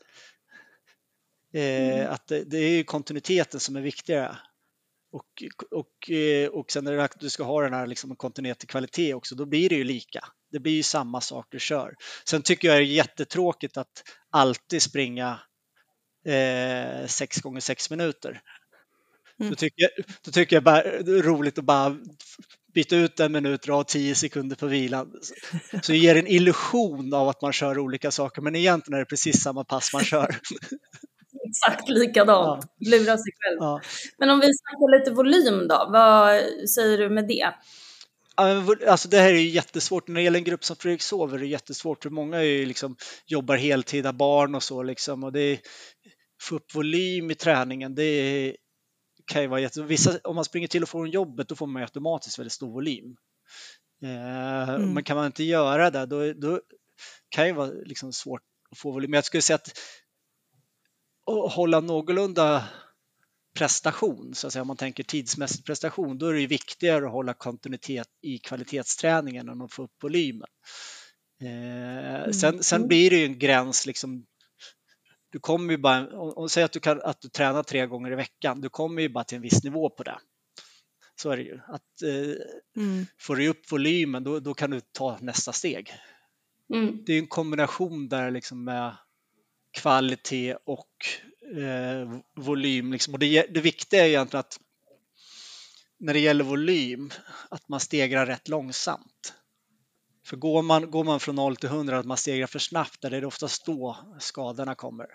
[1.54, 2.12] eh, mm.
[2.12, 4.38] att det, det, är ju kontinuiteten som är viktigare.
[5.12, 9.14] Och, och, eh, och sen när du ska ha den här liksom kontinuitet till kvalitet
[9.14, 10.24] också, då blir det ju lika.
[10.56, 11.94] Det blir ju samma sak du kör.
[12.24, 15.40] Sen tycker jag det är jättetråkigt att alltid springa
[16.26, 18.40] eh, 6 gånger 6 minuter.
[19.40, 19.50] Mm.
[19.50, 19.90] Då, tycker jag,
[20.24, 21.96] då tycker jag bara det är roligt att bara
[22.74, 25.12] byta ut en minut ha 10 sekunder på vilan.
[25.82, 29.08] Så det ger en illusion av att man kör olika saker, men egentligen är det
[29.08, 30.36] precis samma pass man kör.
[31.48, 32.90] Exakt likadant, ja.
[32.90, 33.58] lura sig själv.
[33.60, 33.80] Ja.
[34.18, 37.54] Men om vi snackar lite volym då, vad säger du med det?
[38.36, 40.08] Alltså det här är ju jättesvårt.
[40.08, 42.66] När det gäller en grupp som Fredrik Sover är det jättesvårt för många är ju
[42.66, 42.96] liksom,
[43.26, 45.58] jobbar heltid, har barn och så liksom och det är,
[46.42, 47.94] få upp volym i träningen.
[47.94, 48.56] Det är,
[49.26, 51.82] kan ju vara jätte, vissa, om man springer till och från jobbet då får man
[51.82, 53.16] ju automatiskt väldigt stor volym.
[54.02, 54.94] Eh, mm.
[54.94, 56.60] Men kan man inte göra det då, då
[57.28, 59.10] kan det vara liksom svårt att få volym.
[59.10, 59.72] Men jag skulle säga att
[61.26, 62.64] att hålla någorlunda
[63.56, 67.34] prestation, så att säga, om man tänker tidsmässig prestation, då är det viktigare att hålla
[67.34, 70.48] kontinuitet i kvalitetsträningen än att få upp volymen.
[71.42, 72.32] Eh, mm.
[72.32, 72.88] sen, sen mm.
[72.88, 74.26] blir det ju en gräns, liksom,
[75.30, 78.14] du kommer ju bara, om, säg att du, kan, att du tränar tre gånger i
[78.14, 80.18] veckan, du kommer ju bara till en viss nivå på det.
[81.22, 81.60] Så är det ju.
[81.68, 83.06] Att, eh, mm.
[83.18, 85.92] Får du upp volymen, då, då kan du ta nästa steg.
[86.74, 87.04] Mm.
[87.06, 88.96] Det är en kombination där liksom med
[89.70, 90.90] kvalitet och
[91.56, 92.92] eh, volym.
[92.92, 93.14] Liksom.
[93.14, 94.60] Och det, det viktiga är egentligen att
[95.98, 97.10] när det gäller volym,
[97.48, 99.34] att man stegrar rätt långsamt.
[100.26, 103.10] För går man, går man från 0 till 100, att man stegrar för snabbt, där
[103.10, 105.06] är det oftast då skadorna kommer.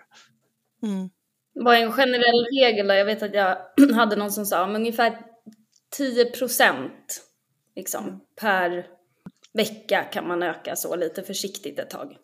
[0.82, 1.10] Mm.
[1.54, 2.94] Vad är en generell regel då?
[2.94, 3.58] Jag vet att jag
[3.94, 5.18] hade någon som sa om ungefär
[5.90, 7.22] 10 procent
[7.76, 8.86] liksom, per
[9.52, 12.16] vecka kan man öka så lite försiktigt ett tag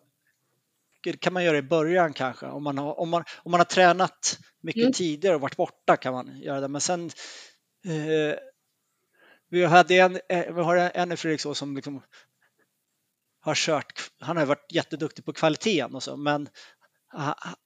[1.03, 2.45] det kan man göra i början kanske.
[2.45, 4.93] Om man har, om man, om man har tränat mycket mm.
[4.93, 6.67] tidigare och varit borta kan man göra det.
[6.67, 7.05] Men sen
[7.85, 8.39] eh,
[9.49, 12.01] vi, hade en, eh, vi har en i Fredriksås som liksom
[13.41, 16.49] har kört, han har varit jätteduktig på kvaliteten och så, men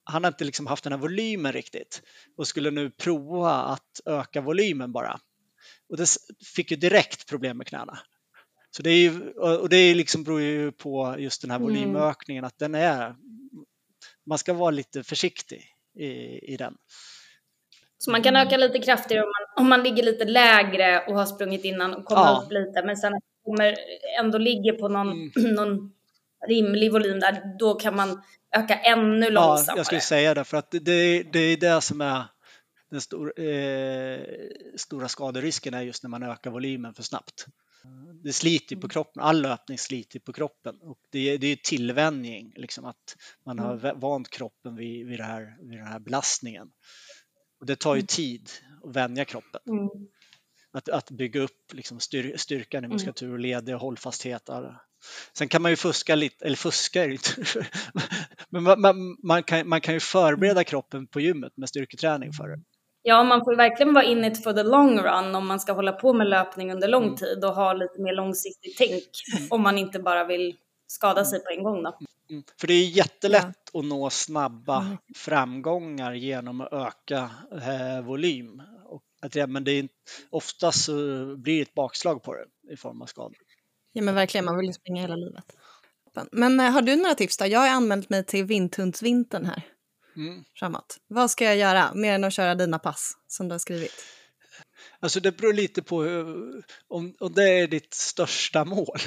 [0.03, 2.01] han har inte liksom haft den här volymen riktigt
[2.37, 5.19] och skulle nu prova att öka volymen bara.
[5.89, 6.07] Och det
[6.55, 7.99] fick ju direkt problem med knäna.
[8.75, 11.67] Så det är ju, och det är liksom beror ju på just den här mm.
[11.69, 13.15] volymökningen att den är,
[14.25, 16.07] man ska vara lite försiktig i,
[16.53, 16.77] i den.
[17.97, 21.25] Så man kan öka lite kraftigare om man, om man ligger lite lägre och har
[21.25, 22.43] sprungit innan och kommer ja.
[22.45, 23.13] upp lite men sen
[23.45, 23.75] kommer
[24.19, 25.31] ändå ligger på någon, mm.
[25.55, 25.93] någon
[26.47, 28.21] rimlig volym där, då kan man
[28.55, 29.65] öka ännu långsammare.
[29.67, 32.23] Ja, jag skulle säga det för att det, det är det som är
[32.91, 34.19] den stor, eh,
[34.75, 37.45] stora skaderisken är just när man ökar volymen för snabbt.
[38.23, 38.89] Det sliter på mm.
[38.89, 43.59] kroppen, all löpning sliter på kroppen och det är, det är tillvänjning, liksom att man
[43.59, 43.99] har mm.
[43.99, 46.71] vant kroppen vid, vid, här, vid den här belastningen.
[47.59, 48.07] Och det tar ju mm.
[48.07, 48.49] tid
[48.83, 49.61] att vänja kroppen.
[49.67, 49.89] Mm.
[50.71, 54.49] att, att bygga upp liksom styr, styrkan i muskulatur och led och hållfasthet.
[55.37, 57.67] Sen kan man ju fuska lite, eller fuska är det inte,
[58.49, 62.47] men man, man, man, kan, man kan ju förbereda kroppen på gymmet med styrketräning för
[62.47, 62.61] det.
[63.05, 65.91] Ja, man får verkligen vara in it for the long run om man ska hålla
[65.91, 67.15] på med löpning under lång Mm.
[67.15, 69.03] tid och ha lite mer långsiktigt tänk
[69.49, 70.55] om man inte bara vill
[70.87, 71.97] skada sig på en gång då.
[72.29, 72.43] Mm.
[72.59, 78.61] För det är jättelätt att nå snabba framgångar genom att öka eh, volym.
[78.85, 79.87] Och att det, men det är,
[80.29, 80.91] oftast så
[81.35, 83.37] blir det ett bakslag på det i form av skador.
[83.93, 85.45] Ja men verkligen, man vill ju springa hela livet.
[86.31, 87.45] Men eh, har du några tips då?
[87.45, 89.63] Jag har anmält mig till Vindhundsvintern här
[90.15, 90.43] Mm.
[90.59, 90.97] framåt.
[91.07, 93.91] Vad ska jag göra mer än att köra dina pass som du har skrivit?
[94.99, 96.25] Alltså det beror lite på hur,
[96.87, 98.97] om, om det är ditt största mål.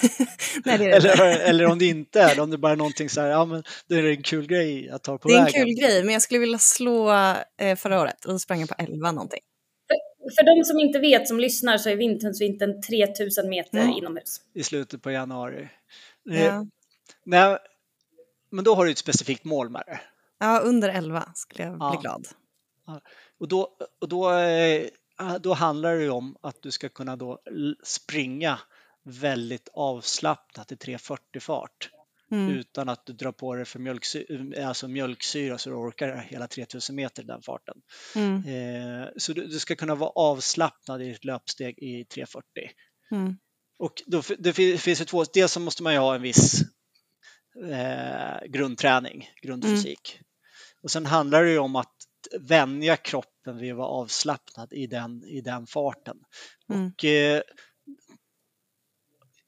[0.64, 2.76] Nej, det är det eller, eller om det inte är det, om det bara är
[2.76, 5.38] någonting så här, ja men det är en kul grej att ta på Det är
[5.38, 5.64] en vägen.
[5.66, 7.10] kul grej, men jag skulle vilja slå
[7.60, 9.40] eh, förra året och då sprang jag på 11 någonting.
[10.38, 13.92] För de som inte vet, som lyssnar, så är Vindhundsvintern 3000 meter Mm.
[13.96, 14.40] inomhus.
[14.54, 15.68] I slutet på januari.
[16.32, 16.66] Eh, Ja.
[17.24, 17.58] Nej,
[18.50, 20.00] men då har du ett specifikt mål med det.
[20.38, 21.90] Ja, under 11 skulle jag Ja.
[21.90, 22.26] bli glad.
[23.38, 24.86] Och då, och då, eh,
[25.40, 27.38] då handlar det ju om att du ska kunna då
[27.82, 28.58] springa
[29.04, 31.90] väldigt avslappnat i 340 fart
[32.30, 32.50] Mm.
[32.50, 36.96] utan att du drar på dig för mjölksyra, alltså mjölksyra så du orkar hela 3000
[36.96, 37.74] meter i den farten.
[38.16, 38.36] Mm.
[39.02, 42.44] Eh, så du, du ska kunna vara avslappnad i ett löpsteg i 340.
[43.10, 43.36] Mm.
[43.78, 46.60] Och då, det fi- finns ju två, dels så måste man ju ha en viss
[47.70, 50.20] eh, grundträning, grundfysik.
[50.86, 51.96] Och sen handlar det ju om att
[52.40, 56.16] vänja kroppen vid att vara avslappnad i den, i den farten.
[56.72, 56.86] Mm.
[56.86, 57.42] Och eh,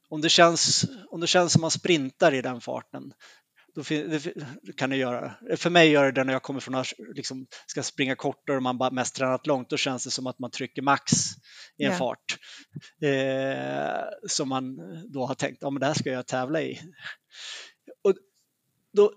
[0.08, 3.12] om, det känns, om det känns som man sprintar i den farten,
[3.74, 3.82] då
[4.62, 5.34] det kan det göra.
[5.56, 8.62] För mig gör det det när jag kommer från att liksom, ska springa kortare och
[8.62, 11.12] man bara mest tränat långt, då känns det som att man trycker max
[11.76, 11.98] i en Ja.
[11.98, 12.38] fart.
[13.02, 14.76] Eh, som man
[15.12, 16.80] då har tänkt, ja men det här ska jag tävla i.
[18.04, 18.14] Och
[18.92, 19.12] då,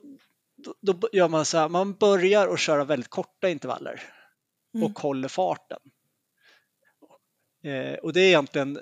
[0.63, 4.03] då, då gör man så här, man börjar att köra väldigt korta intervaller
[4.75, 4.85] Mm.
[4.85, 5.79] och håller farten.
[7.63, 8.79] Eh, och det är egentligen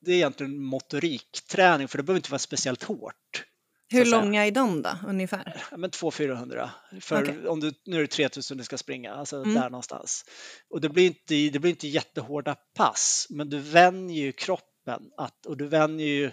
[0.00, 3.44] det är egentligen motorikträning för det behöver inte vara speciellt hårt.
[3.88, 5.64] Hur långa är de då, ungefär?
[5.70, 6.70] Ja, men 200-400.
[7.00, 7.48] För Okej.
[7.48, 9.54] om du, nu är det 3000 du ska springa, alltså Mm.
[9.54, 10.24] där någonstans.
[10.70, 15.46] Och det blir, inte, det blir inte jättehårda pass, men du vänjer ju kroppen att,
[15.46, 16.32] och du vänjer ju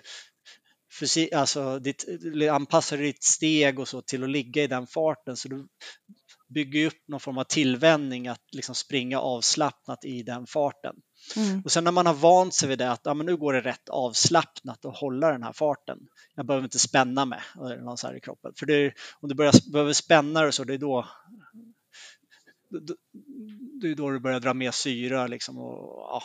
[1.01, 2.05] fysi- alltså ditt,
[2.51, 5.67] anpassar ditt steg och så till att ligga i den farten så du
[6.53, 10.95] bygger upp någon form av tillvänjning att liksom springa avslappnat i den farten.
[11.35, 11.61] Mm.
[11.65, 13.61] Och sen när man har vant sig vid det att ja, men nu går det
[13.61, 15.97] rätt avslappnat att hålla den här farten.
[16.35, 18.53] Jag behöver inte spänna mig någon så i kroppen.
[18.55, 21.07] För är, om du börjar, behöver spänna dig så det är då-
[23.81, 26.23] det är då du börjar dra mer syra liksom och ja,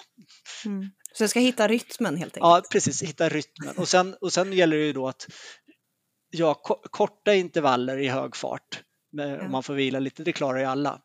[0.66, 0.90] Mm.
[1.12, 2.42] Så jag ska hitta rytmen helt enkelt?
[2.42, 3.76] ja precis, hitta rytmen.
[3.76, 5.26] Och sen, och sen gäller det ju då att
[6.30, 8.82] ja, ko- korta intervaller i hög fart,
[9.12, 9.44] med, Ja.
[9.44, 11.00] om man får vila lite, det klarar ju alla.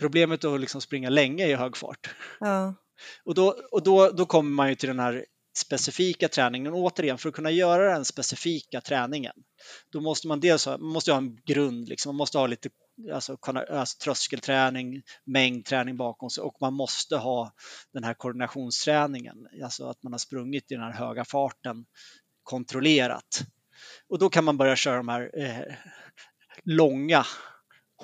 [0.00, 2.14] Problemet är att liksom springa länge i hög fart.
[2.40, 2.74] Ja.
[3.24, 5.24] Och, då, och då, då kommer man ju till den här
[5.56, 6.72] specifika träningen.
[6.72, 9.32] Och återigen, för att kunna göra den specifika träningen,
[9.92, 12.10] då måste man dels ha, man måste ha en grund, liksom.
[12.10, 12.68] man måste ha lite
[13.12, 17.52] alltså, alltså, tröskelträning, mängdträning bakom sig och man måste ha
[17.92, 21.86] den här koordinationsträningen, alltså att man har sprungit i den här höga farten
[22.42, 23.40] kontrollerat.
[24.08, 25.74] Och då kan man börja köra de här eh,
[26.64, 27.26] långa,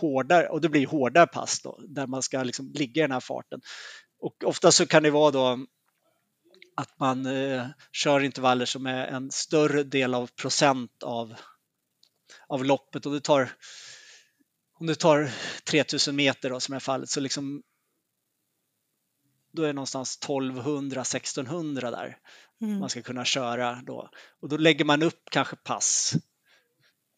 [0.00, 3.20] hårdare, och det blir hårdare pass då, där man ska liksom ligga i den här
[3.20, 3.60] farten.
[4.20, 5.66] Och ofta så kan det vara då
[6.76, 11.34] att man eh, kör intervaller som är en större del av procent av,
[12.48, 13.50] av loppet och det tar
[14.80, 15.32] om det tar
[15.64, 17.62] 3000 meter då, som är fallet så liksom
[19.52, 22.18] då är det någonstans 1200 1600 där
[22.62, 22.78] Mm.
[22.78, 24.10] man ska kunna köra då.
[24.40, 26.14] Och då lägger man upp kanske pass.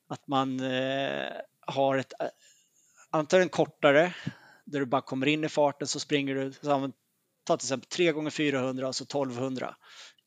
[0.09, 2.27] Att man eh, har ett eh,
[3.11, 4.14] antagligen kortare
[4.64, 6.92] där du bara kommer in i farten så springer du, så
[7.44, 9.77] ta till exempel 3 gånger 400 alltså 1200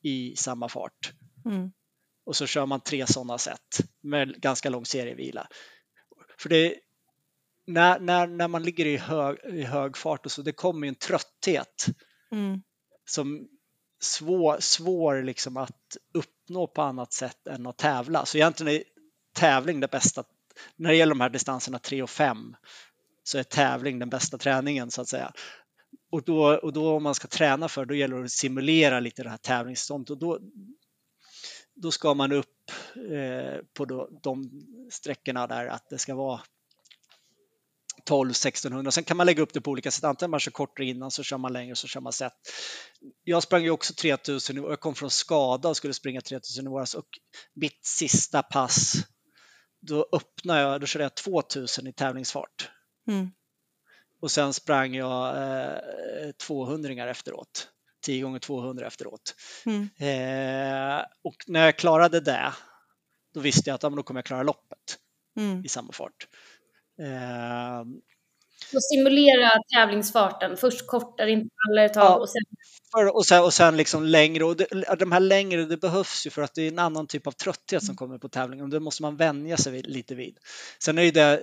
[0.02, 1.12] i samma fart.
[1.44, 1.72] Mm.
[2.26, 5.48] Och så kör man tre sådana set med ganska lång serievila.
[6.38, 6.80] För det
[7.66, 10.88] när, när, när man ligger i hög, i hög fart och så, det kommer ju
[10.88, 11.86] en trötthet
[12.32, 12.62] Mm.
[13.04, 13.48] som
[14.00, 18.26] svår, svår liksom att uppnå på annat sätt än att tävla.
[18.26, 18.82] Så egentligen är
[19.32, 20.24] tävling det bästa.
[20.76, 22.56] När det gäller de här distanserna 3 och 5
[23.22, 25.32] så är tävling den bästa träningen så att säga.
[26.10, 29.22] Och då, och då om man ska träna för då gäller det att simulera lite
[29.22, 30.38] det här tävlingsståndet och då,
[31.74, 32.70] då ska man upp
[33.10, 34.50] eh, på då, de
[34.90, 36.40] sträckorna där att det ska vara
[38.06, 38.90] 12-1600.
[38.90, 40.04] Sen kan man lägga upp det på olika sätt.
[40.04, 42.32] Antingen man kör kortare innan så kör man längre så kör man set.
[43.24, 46.70] Jag sprang ju också 3000 och jag kom från skada och skulle springa 3000 i
[46.70, 47.08] våras och
[47.54, 48.94] mitt sista pass
[49.80, 52.70] då öppnade jag, då körde jag 2000 i tävlingsfart.
[53.08, 53.30] Mm.
[54.20, 57.68] Och sen sprang jag eh, 200 efteråt.
[58.02, 59.34] 10 gånger 200 efteråt.
[59.66, 59.88] Mm.
[59.98, 62.52] Eh, och när jag klarade det,
[63.34, 64.98] då visste jag att ja, då kommer jag klara loppet
[65.36, 65.64] Mm.
[65.64, 66.28] i samma fart.
[66.98, 67.84] Eh,
[68.72, 70.56] Så simulera tävlingsfarten.
[70.56, 72.16] Först kortare intervaller ett tag Ja.
[72.16, 72.42] och sen
[73.14, 74.44] och, sen, och sen liksom längre.
[74.44, 77.26] Och det, de här längre det behövs ju för att det är en annan typ
[77.26, 80.38] av trötthet som kommer på tävlingen och det måste man vänja sig vid, lite vid.
[80.82, 81.42] Sen är ju det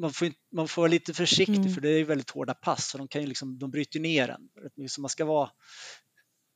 [0.00, 1.74] man får, man får vara lite försiktig Mm.
[1.74, 4.88] för det är väldigt hårda pass så de kan ju liksom, de bryter ner en.
[4.88, 5.50] Så man ska vara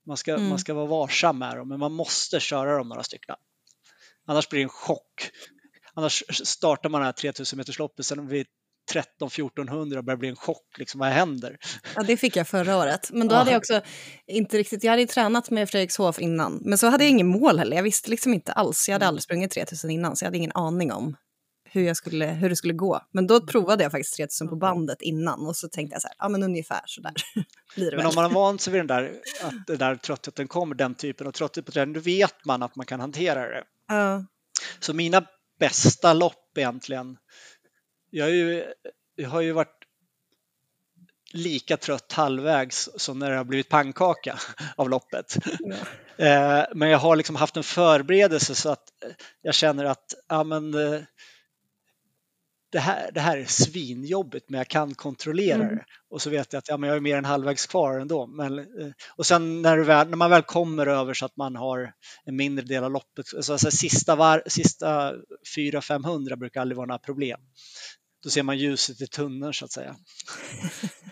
[0.06, 0.48] man ska, Mm.
[0.48, 3.36] man ska vara varsam med dem, men man måste köra dem några stycken.
[4.26, 5.30] Annars blir det en chock.
[5.94, 8.46] Annars startar man det här 3000 metersloppet, sen vid
[9.20, 10.78] 13-1400 börjar det bli en chock.
[10.78, 11.56] Liksom, vad händer?
[11.96, 13.10] Ja, det fick jag förra året.
[13.12, 13.80] Men då hade jag också
[14.26, 17.58] inte riktigt, jag hade ju tränat med Fredrikshof innan, men så hade jag ingen mål
[17.58, 17.76] heller.
[17.76, 18.88] Jag visste liksom inte alls.
[18.88, 19.08] Jag hade Mm.
[19.08, 21.16] aldrig sprungit 3000 innan, så jag hade ingen aning om
[21.70, 23.00] hur, jag skulle, hur det skulle gå.
[23.12, 26.14] Men då provade jag faktiskt 3000 på bandet innan och så tänkte jag så här,
[26.18, 27.12] ja men ungefär så där
[27.74, 28.06] blir det Men väl.
[28.06, 31.26] om man har vant sig vid den där, att det där tröttheten kommer, den typen
[31.26, 33.62] av trötthet på träning, då vet man att man kan hantera det.
[33.88, 34.24] Ja.
[34.80, 35.24] Så mina
[35.58, 37.16] bästa lopp egentligen,
[38.10, 38.64] jag, ju,
[39.16, 39.84] jag har ju varit
[41.32, 44.38] lika trött halvvägs som när det har blivit pannkaka
[44.76, 45.36] av loppet.
[46.16, 48.84] Eh, Men jag har liksom haft en förberedelse så att
[49.42, 51.00] jag känner att ja, men, eh,
[52.74, 55.76] det, här, det här är svinjobbigt men jag kan kontrollera Mm.
[55.76, 55.84] det.
[56.10, 58.26] Och så vet jag att ja, men jag är mer än halvvägs kvar ändå.
[58.26, 58.64] Men, eh,
[59.16, 61.92] och sen när, väl, när man väl kommer över så att man har
[62.24, 65.12] en mindre del av loppet, så alltså, sista, var, sista
[65.56, 67.40] 400-500 brukar aldrig vara några problem.
[68.22, 69.96] Då ser man ljuset i tunneln så att säga.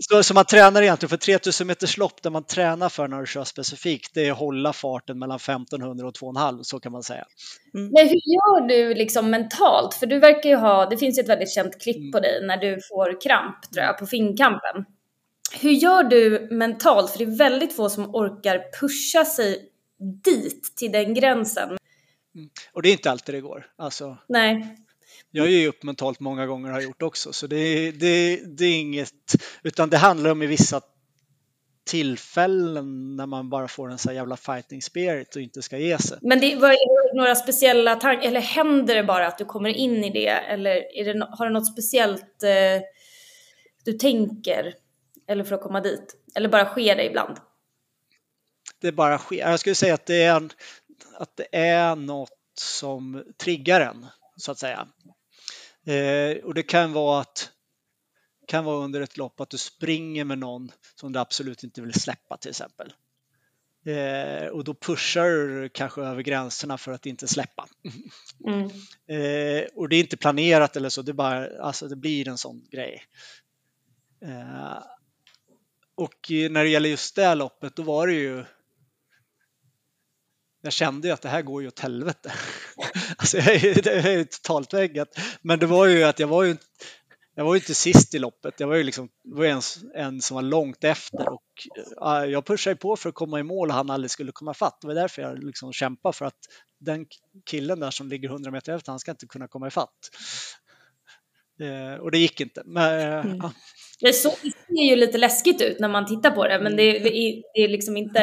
[0.00, 3.26] Så, så man tränar egentligen för 3000 meters lopp, där man tränar för när du
[3.26, 7.24] kör specifikt, det är att hålla farten mellan 1500 och 2,5 så kan man säga.
[7.72, 9.94] Men hur gör du liksom mentalt?
[9.94, 12.56] För du verkar ju ha, det finns ju ett väldigt känt klipp på dig när
[12.56, 14.84] du får kramp tror jag, på finkampen.
[15.60, 17.10] Hur gör du mentalt?
[17.10, 19.70] För det är väldigt få som orkar pusha sig
[20.24, 21.76] dit, till den gränsen.
[22.72, 23.66] Och det är inte alltid det går.
[23.76, 24.76] Alltså, Nej.
[25.30, 28.64] Jag ger ju upp mentalt många gånger och har gjort också, så det, det, det
[28.64, 30.80] är inget, utan det handlar om i vissa
[31.86, 35.98] tillfällen när man bara får en så här jävla fighting spirit och inte ska ge
[35.98, 36.18] sig.
[36.22, 36.76] Men det, det
[37.14, 40.28] några speciella tankar, eller händer det bara att du kommer in i det?
[40.28, 42.82] Eller är det, har du något speciellt eh,
[43.84, 44.74] du tänker?
[45.26, 46.16] Eller för att komma dit?
[46.34, 47.36] Eller bara sker det ibland?
[48.80, 49.50] det bara sker.
[49.50, 50.50] Jag skulle säga att det är, en,
[51.14, 54.06] att det är något som triggar en,
[54.36, 54.88] så att säga.
[55.88, 57.52] Eh, och det kan vara att
[58.46, 62.00] kan vara under ett lopp att du springer med någon som du absolut inte vill
[62.00, 62.92] släppa till exempel.
[63.86, 67.68] Eh, och då pushar du kanske över gränserna för att inte släppa.
[68.46, 68.64] Mm.
[69.08, 72.66] Eh, och det är inte planerat eller så, det, bara, alltså det blir en sån
[72.70, 73.02] grej.
[74.24, 74.82] Eh,
[75.94, 78.44] och när det gäller just det loppet, då var det ju
[80.68, 82.32] jag kände ju att det här går ju åt helvete.
[83.16, 85.08] alltså jag är, jag är totalt väggat.
[85.42, 86.56] Men det var ju att jag var ju,
[87.34, 88.60] jag var ju inte sist i loppet.
[88.60, 89.62] Jag var ju liksom, det var ju en,
[89.94, 91.42] en som var långt efter och
[92.02, 94.80] eh, jag pushade på för att komma i mål och han aldrig skulle komma fatt.
[94.80, 96.38] Det var därför jag liksom kämpade för att
[96.80, 97.06] den
[97.46, 100.10] killen där som ligger 100 meter efter, han ska inte kunna komma i fatt.
[101.60, 102.62] Eh, och det gick inte.
[102.64, 103.36] Men, eh, Mm.
[103.42, 103.52] ja.
[104.00, 106.98] Det, så, det ser ju lite läskigt ut när man tittar på det, men det,
[106.98, 108.20] det, är, det är liksom inte,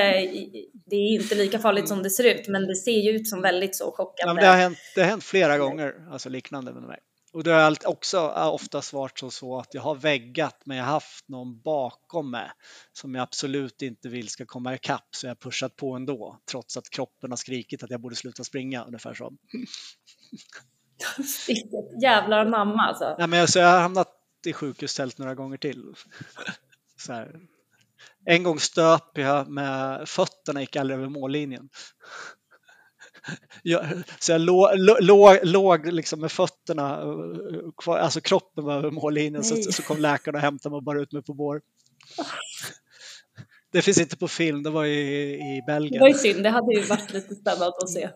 [0.86, 3.42] det är inte lika farligt som det ser ut, men det ser ju ut som
[3.42, 4.34] väldigt så Ja, chockande.
[4.34, 7.00] men det, har hänt, det har hänt flera gånger, alltså liknande med mig.
[7.34, 10.84] Och det har också äh, oftast varit så, så att jag har väggat men jag
[10.86, 12.50] har haft någon bakom mig
[12.94, 16.78] som jag absolut inte vill ska komma ikapp så jag har pushat på ändå trots
[16.78, 19.34] att kroppen har skrikit att jag borde sluta springa ungefär så.
[22.02, 23.16] Jävlar mamma alltså.
[23.20, 24.12] Nej, men alltså, jag har hamnat
[24.48, 25.84] i sjukhustält några gånger till.
[26.98, 27.36] Så här.
[28.26, 31.70] En gång stöp jag med fötterna, gick aldrig över mållinjen.
[33.64, 33.86] Jag,
[34.20, 34.70] så jag låg,
[35.00, 39.64] låg, låg liksom med fötterna, eh, kvar, alltså kroppen var över mållinjen, så, Nej.
[39.64, 41.62] så kom läkaren och hämtade mig och bar ut mig på bår.
[43.72, 46.18] Det finns inte på film, det var i, i Det var ju Belgien.
[46.18, 48.10] synd, det hade ju varit lite spännande att se.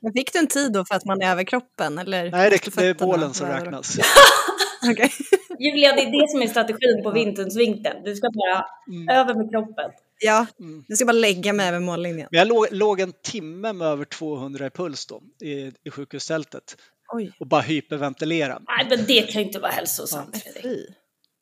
[0.00, 1.98] Men fick du en tid då för att man är över kroppen?
[1.98, 3.98] Eller Nej, det, det är bålen som räknas.
[4.90, 5.10] Okej.
[5.58, 8.04] Julia, det är det som är strategin på vinternsvinkeln.
[8.04, 9.08] Du ska bara Mm.
[9.08, 9.90] över med kroppen.
[10.20, 10.84] Ja, Mm.
[10.88, 12.28] jag ska bara lägga mig över mållinjen.
[12.30, 16.76] Men jag låg, låg en timme med över 200 i puls då i, i sjukhustältet.
[17.12, 17.32] Oj.
[17.40, 18.60] och bara hyperventilera.
[18.68, 20.88] Nej, men det kan ju inte vara hälsosamt, Fredrik.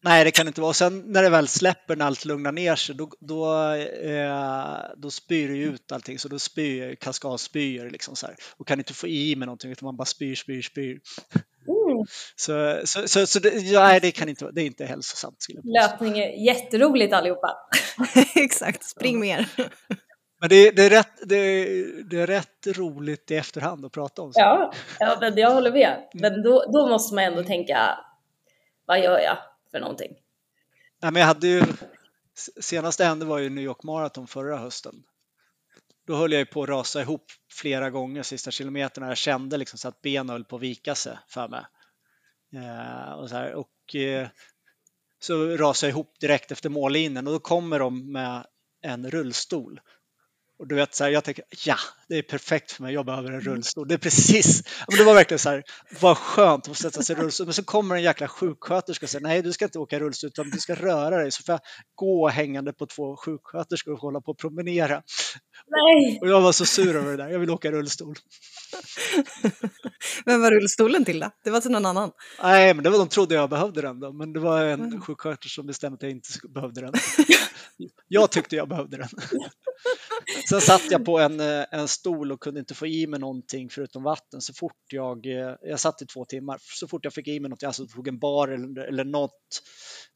[0.04, 0.68] Nej, det kan inte vara.
[0.68, 5.10] Och sen när det väl släpper, när allt lugnar ner sig, då, då, eh, då
[5.10, 6.18] spyr det ut allting.
[6.18, 8.36] Så då spyr kaskadspyor liksom så här.
[8.56, 10.90] Och kan inte få i med någonting utan man bara spyr, spyr, spyr.
[10.90, 11.00] Mm.
[12.36, 15.42] Så, så, så, så det, nej, det kan inte det är inte hälsosamt.
[15.42, 16.04] Skulle jag påstå.
[16.04, 17.56] Löpning är jätteroligt allihopa.
[18.34, 19.48] Exakt, spring mer.
[20.42, 21.64] Men det, det, är rätt, det,
[22.10, 24.32] det är rätt roligt i efterhand att prata om.
[24.32, 24.40] Så.
[24.40, 26.08] Ja, ja men jag håller med.
[26.14, 27.98] Men då, då måste man ändå tänka,
[28.86, 29.38] vad gör jag
[29.70, 30.12] för någonting?
[31.02, 31.62] Nej, men jag hade ju,
[32.60, 34.94] senaste hände var ju New York Marathon förra hösten.
[36.06, 39.08] Då höll jag ju på att rasa ihop flera gånger sista kilometerna.
[39.08, 41.64] Jag kände liksom så att benen höll på att vika sig för mig.
[42.56, 44.28] Eh, och så här, och, eh,
[45.20, 48.46] så rasade jag ihop direkt efter mållinjen och då kommer de med
[48.82, 49.80] en rullstol.
[50.58, 51.76] Och du vet, så här, jag tänker ja,
[52.08, 53.88] det är perfekt för mig, jag behöver en rullstol.
[53.88, 55.62] Det är precis, men det var verkligen så här,
[56.00, 57.46] vad skönt att sätta sig i rullstol.
[57.46, 60.50] Men så kommer en jäkla sjuksköterska och säger nej, du ska inte åka rullstol utan
[60.50, 61.32] du ska röra dig.
[61.32, 61.60] Så får jag
[61.94, 65.02] gå hängande på två sjuksköterskor och hålla på och promenera.
[65.66, 66.18] Nej!
[66.22, 68.16] Och jag var så sur över det där, jag vill åka rullstol.
[70.24, 71.30] Vem var rullstolen till då?
[71.44, 72.10] Det var till någon annan.
[72.42, 75.54] Nej, men det var de trodde jag behövde den då, men det var en sjuksköterska
[75.54, 76.92] som bestämde att jag inte behövde den.
[78.08, 79.08] Jag tyckte jag behövde den.
[80.48, 83.70] Sen satt jag på en, eh, en stol och kunde inte få i mig någonting
[83.70, 87.28] förutom vatten så fort jag, eh, jag satt i två timmar, så fort jag fick
[87.28, 89.62] i mig något, alltså tog en bar eller, eller något,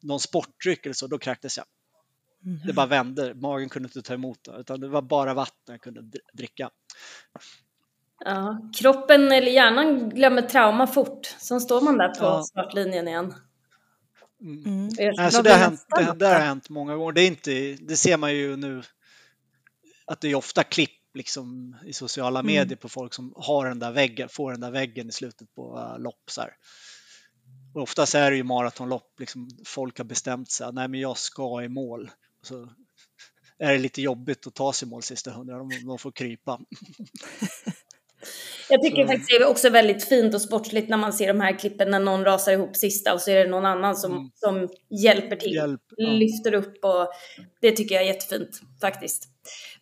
[0.02, 1.66] någon sportdryck eller så, då kräktes jag.
[2.66, 5.80] Det bara vände, magen kunde inte ta emot det, utan det var bara vatten jag
[5.80, 6.70] kunde dr- dricka.
[8.24, 11.26] Ja, kroppen eller hjärnan glömmer trauma fort.
[11.26, 12.42] Sen står man där på Ja.
[12.42, 13.34] startlinjen igen.
[14.40, 14.88] Mm.
[15.18, 17.12] Alltså det, har hänt, det, det har hänt många gånger.
[17.12, 18.82] Det, är inte, det ser man ju nu
[20.04, 22.52] att det är ofta klipp liksom, i sociala Mm.
[22.54, 25.78] medier på folk som har den där väggen, får den där väggen i slutet på
[25.78, 26.30] uh, lopp.
[26.30, 26.50] Så här.
[27.74, 31.62] Och oftast är det ju maratonlopp, liksom, folk har bestämt sig, nej men jag ska
[31.62, 32.10] i mål.
[32.46, 32.68] Så
[33.58, 36.58] är det lite jobbigt att ta sig mål sista hundra, de, de får krypa.
[38.68, 41.40] Jag tycker Så- faktiskt det är också väldigt fint och sportsligt när man ser de
[41.40, 44.30] här klippen när någon rasar ihop sista och så är det någon annan som, Mm.
[44.34, 44.68] som
[45.02, 45.54] hjälper till.
[45.54, 45.80] Hjälp.
[45.96, 46.10] Ja.
[46.10, 47.08] lyfter upp och
[47.60, 49.28] det tycker jag är jättefint faktiskt.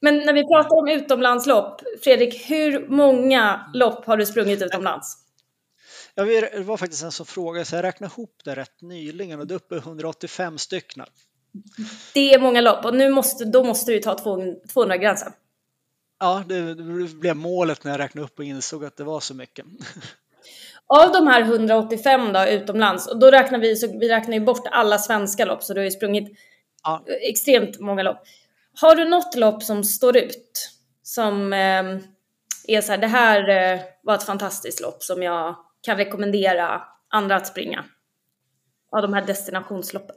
[0.00, 5.16] Men när vi pratar om utomlandslopp, Fredrik, hur många lopp har du sprungit utomlands?
[6.16, 9.46] Vet, det var faktiskt en som frågade, så jag räknade ihop det rätt nyligen och
[9.46, 11.04] det är uppe i 185 stycken.
[12.14, 14.14] Det är många lopp och nu måste, då måste du ta
[14.74, 15.32] 200-gränsen.
[16.20, 19.34] Ja, det, det blev målet när jag räknade upp och insåg att det var så
[19.34, 19.66] mycket.
[20.86, 24.66] Av de här 185 då utomlands, och då räknar vi, så vi räknar ju bort
[24.70, 26.38] alla svenska lopp, så du har ju sprungit
[26.82, 27.04] Ja.
[27.06, 28.18] extremt många lopp.
[28.80, 30.70] Har du något lopp som står ut?
[31.02, 31.84] Som eh,
[32.68, 37.36] är så här, det här eh, var ett fantastiskt lopp som jag kan rekommendera andra
[37.36, 37.84] att springa?
[38.92, 40.16] Av de här destinationsloppen.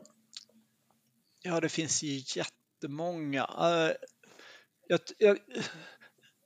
[1.48, 3.42] Ja, det finns ju jättemånga.
[3.60, 3.96] Eh,
[4.88, 5.38] Jag, jag,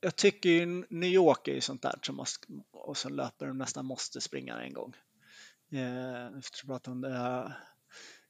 [0.00, 3.86] jag tycker ju New York är ju sånt där som sk- och som löpare nästan
[3.86, 4.94] måste springa en gång.
[5.72, 6.26] Eh,
[6.68, 7.04] att om.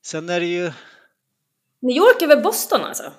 [0.05, 0.73] Sen är det ju,
[1.81, 3.13] New York är väl Boston alltså?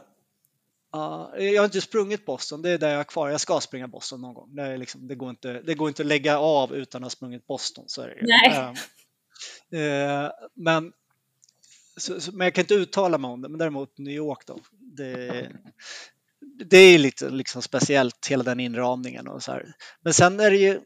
[0.92, 3.30] ja, jag har inte sprungit Boston, det är där jag är kvar.
[3.30, 4.56] Jag ska springa Boston någon gång.
[4.56, 7.48] Det, liksom, det, går, inte, det går inte att lägga av utan att ha sprungit
[7.48, 7.86] Boston.
[7.88, 8.22] Så är det ju.
[8.26, 8.74] Nej.
[9.84, 10.94] Eh, men,
[11.98, 13.50] så, så, men jag kan inte uttala mig om det.
[13.50, 14.60] Men däremot New York då.
[14.72, 15.52] Det,
[16.66, 19.76] det är lite liksom speciellt, hela den inramningen och så här.
[20.02, 20.82] Men sen är det ju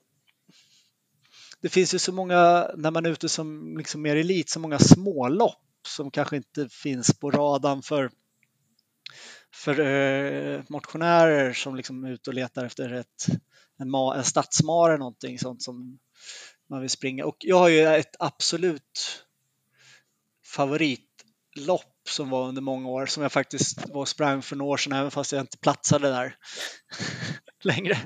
[1.62, 4.80] det finns ju så många, när man är ute som liksom mer elit, så många
[4.80, 8.12] smålopp som kanske inte finns på radarn för,
[9.54, 13.28] för eh, motionärer som liksom är ute och letar efter ett,
[13.80, 16.00] en, ma, en stadsmara eller någonting sånt som
[16.70, 17.26] man vill springa.
[17.26, 19.24] Och jag har ju ett absolut
[20.48, 24.78] favoritlopp som var under många år som jag faktiskt var och sprang för några år
[24.78, 26.36] sedan även fast jag inte platsade där
[27.64, 27.98] längre.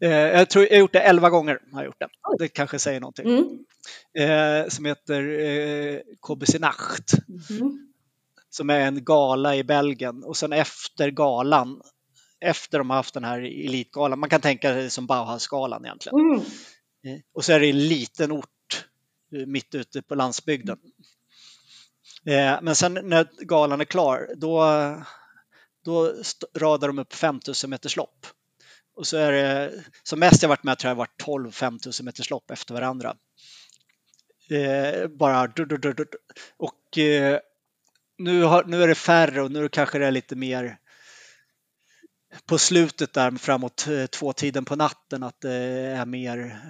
[0.00, 1.58] Eh, jag tror jag har gjort det 11 gånger.
[1.72, 2.08] Har gjort det.
[2.38, 3.26] det kanske säger någonting.
[3.26, 3.64] Mm.
[4.18, 7.12] Eh, som heter eh, KBC Nacht.
[7.50, 7.92] Mm.
[8.50, 10.24] Som är en gala i Belgien.
[10.24, 11.82] Och sen efter galan,
[12.40, 16.18] efter de har haft den här elitgalan, man kan tänka sig som Bauhausgalan egentligen.
[16.20, 17.20] Mm.
[17.34, 18.50] Och så är det en liten ort
[19.32, 20.78] Eh, mitt ute på landsbygden.
[22.26, 24.64] Eh, men sen när galan är klar, då,
[25.84, 26.14] då
[26.56, 28.26] radar de upp 5000 meters lopp.
[28.96, 29.72] Och så är det,
[30.02, 33.16] som mest jag varit med tror jag varit 12 5000 meters lopp efter varandra.
[34.50, 36.06] Eh, bara du, du, du.
[36.56, 37.40] Och eh,
[38.18, 40.78] nu, har, nu är det färre och nu kanske det är lite mer
[42.46, 46.60] på slutet där framåt eh, två tiden på natten att det är mer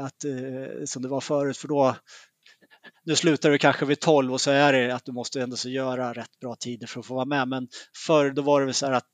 [0.00, 0.24] att,
[0.88, 1.96] som det var förut för då
[3.04, 5.68] nu slutar du kanske vid 12 och så är det att du måste ändå så
[5.68, 7.48] göra rätt bra tider för att få vara med.
[7.48, 7.68] Men
[8.06, 9.10] förr då var det så här att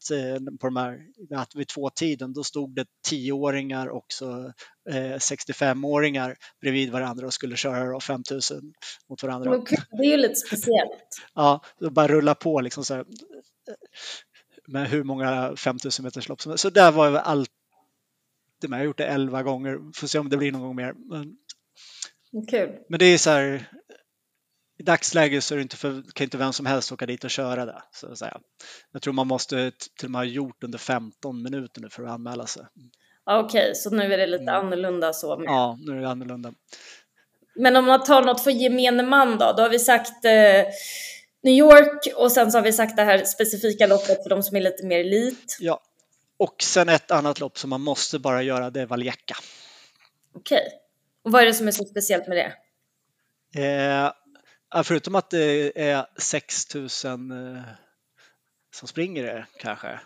[0.60, 0.98] på de här,
[1.34, 4.52] att vid två tiden då stod det 10-åringar och så,
[4.90, 8.72] eh, 65-åringar bredvid varandra och skulle köra 5000
[9.08, 9.50] mot varandra.
[9.90, 10.90] Det är ju lite speciellt.
[11.34, 13.04] ja, det bara rulla på liksom så här,
[14.72, 16.62] med hur många 5000 meters lopp som helst.
[16.62, 17.50] Så där var jag alltid
[18.68, 18.76] med.
[18.76, 19.78] Jag har gjort det 11 gånger.
[19.94, 20.94] Får se om det blir någon gång mer.
[21.10, 21.36] Men
[22.50, 22.70] Kul.
[22.88, 23.68] Men det är så här,
[24.78, 27.30] i dagsläget så är det inte för, kan inte vem som helst åka dit och
[27.30, 27.82] köra det.
[27.92, 28.40] Så att säga.
[28.92, 32.10] Jag tror man måste till och med ha gjort under 15 minuter nu för att
[32.10, 32.66] anmäla sig.
[33.24, 34.54] Okej, okay, så nu är det lite mm.
[34.54, 35.38] annorlunda så?
[35.38, 35.46] Med.
[35.46, 36.52] Ja, nu är det annorlunda.
[37.54, 39.54] Men om man tar något för gemene man då?
[39.56, 40.64] Då har vi sagt eh,
[41.42, 44.56] New York och sen så har vi sagt det här specifika loppet för de som
[44.56, 45.56] är lite mer elit.
[45.60, 45.82] Ja,
[46.36, 49.36] och sen ett annat lopp som man måste bara göra, det är Valjecka.
[50.34, 50.56] Okej.
[50.56, 50.78] Okay.
[51.24, 52.52] Och vad är det som är så speciellt med det?
[53.60, 54.12] Eh,
[54.84, 57.62] förutom att det är 6000 eh,
[58.74, 60.00] som springer det kanske.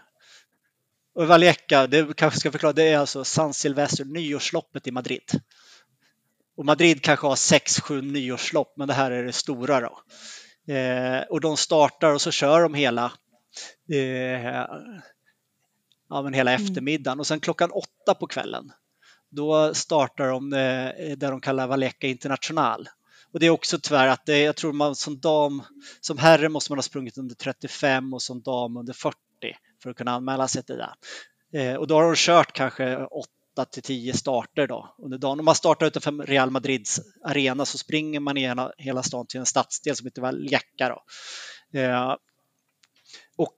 [1.14, 5.40] Och Vallecca, det kanske ska förklara, det är alltså San Silvestre, nyårsloppet i Madrid.
[6.56, 9.98] Och Madrid kanske har 6-7 nyårslopp, men det här är det stora då.
[10.68, 13.12] Eh, och de startar och så kör de hela
[13.92, 14.66] eh,
[16.08, 16.64] ja, men hela mm.
[16.64, 18.72] eftermiddagen och sen klockan åtta på kvällen
[19.30, 22.88] då startar de eh, det de kallar Vallecca International.
[23.32, 25.62] Och det är också tyvärr att det, jag tror man som dam,
[26.00, 29.16] som herre måste man ha sprungit under 35 och som dam under 40
[29.82, 30.94] för att kunna anmäla sig till det.
[31.60, 32.96] Eh, och då har de kört kanske
[33.56, 35.38] 8 till 10 starter då under dagen.
[35.38, 39.46] Om man startar utanför Real Madrids arena så springer man igenom hela stan till en
[39.46, 40.88] stadsdel som heter Vallecca.
[40.88, 41.02] Då.
[41.80, 42.14] Eh,
[43.36, 43.56] och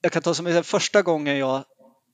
[0.00, 1.64] jag kan ta som första gången jag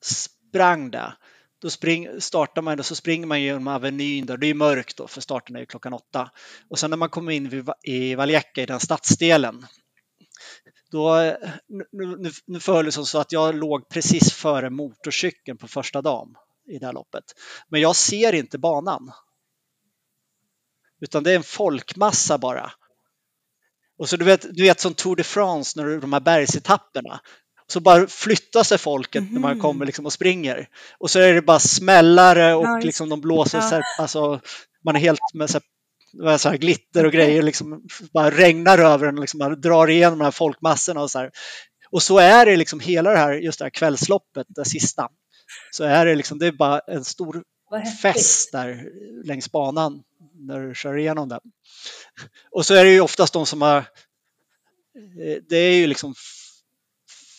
[0.02, 1.14] sprang där
[1.60, 5.08] då spring, startar man och så springer man genom Avenyn där, det är mörkt då
[5.08, 6.30] för starten är klockan åtta.
[6.68, 9.66] Och sen när man kommer in vid, i Vallecca i den stadsdelen
[10.90, 11.34] då, eh,
[11.68, 11.84] nu,
[12.18, 16.34] nu, nu föll det som så att jag låg precis före motorcykeln på första dagen
[16.70, 17.24] i det här loppet.
[17.68, 19.12] Men jag ser inte banan.
[21.00, 22.72] Utan det är en folkmassa bara.
[23.98, 27.20] Och så du vet, du vet som Tour de France, när de här bergsetapperna
[27.66, 29.32] så bara flyttar sig folket mm.
[29.32, 29.60] när man mhm.
[29.60, 30.68] kommer liksom och springer.
[30.98, 32.86] Och så är det bara smällare och nice.
[32.86, 33.70] liksom de blåser, ja.
[33.70, 34.40] sig, alltså,
[34.84, 35.60] man är helt med så
[36.22, 40.18] här, så här glitter och grejer, liksom, bara regnar över en, liksom, man drar igenom
[40.18, 41.30] de här folkmassorna och så här.
[41.90, 45.08] Och så är det liksom hela det här, just det här kvällsloppet, det sista.
[45.70, 47.44] Så är det liksom, det är bara en stor
[48.02, 48.90] fest där
[49.24, 50.02] längs banan
[50.34, 51.40] när du kör igenom den.
[52.50, 56.14] Och så är det ju oftast de som har, eh, det är ju liksom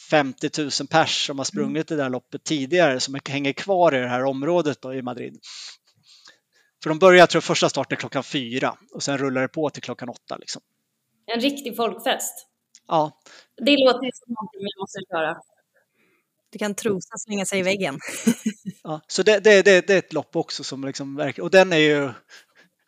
[0.09, 4.07] 50 000 pers som har sprungit det där loppet tidigare som hänger kvar i det
[4.07, 5.39] här området då i Madrid.
[6.83, 9.83] För de börjar, jag tror första starten klockan fyra och sen rullar det på till
[9.83, 10.37] klockan åtta.
[10.37, 10.61] Liksom.
[11.25, 12.47] En riktig folkfest.
[12.87, 13.21] Ja.
[13.57, 15.35] Det låter som någonting vi måste köra.
[16.51, 17.99] Du kan trosa slänga sig i väggen.
[18.83, 21.73] ja, så det, det, det, det, är ett lopp också som liksom verkar, och den
[21.73, 22.11] är ju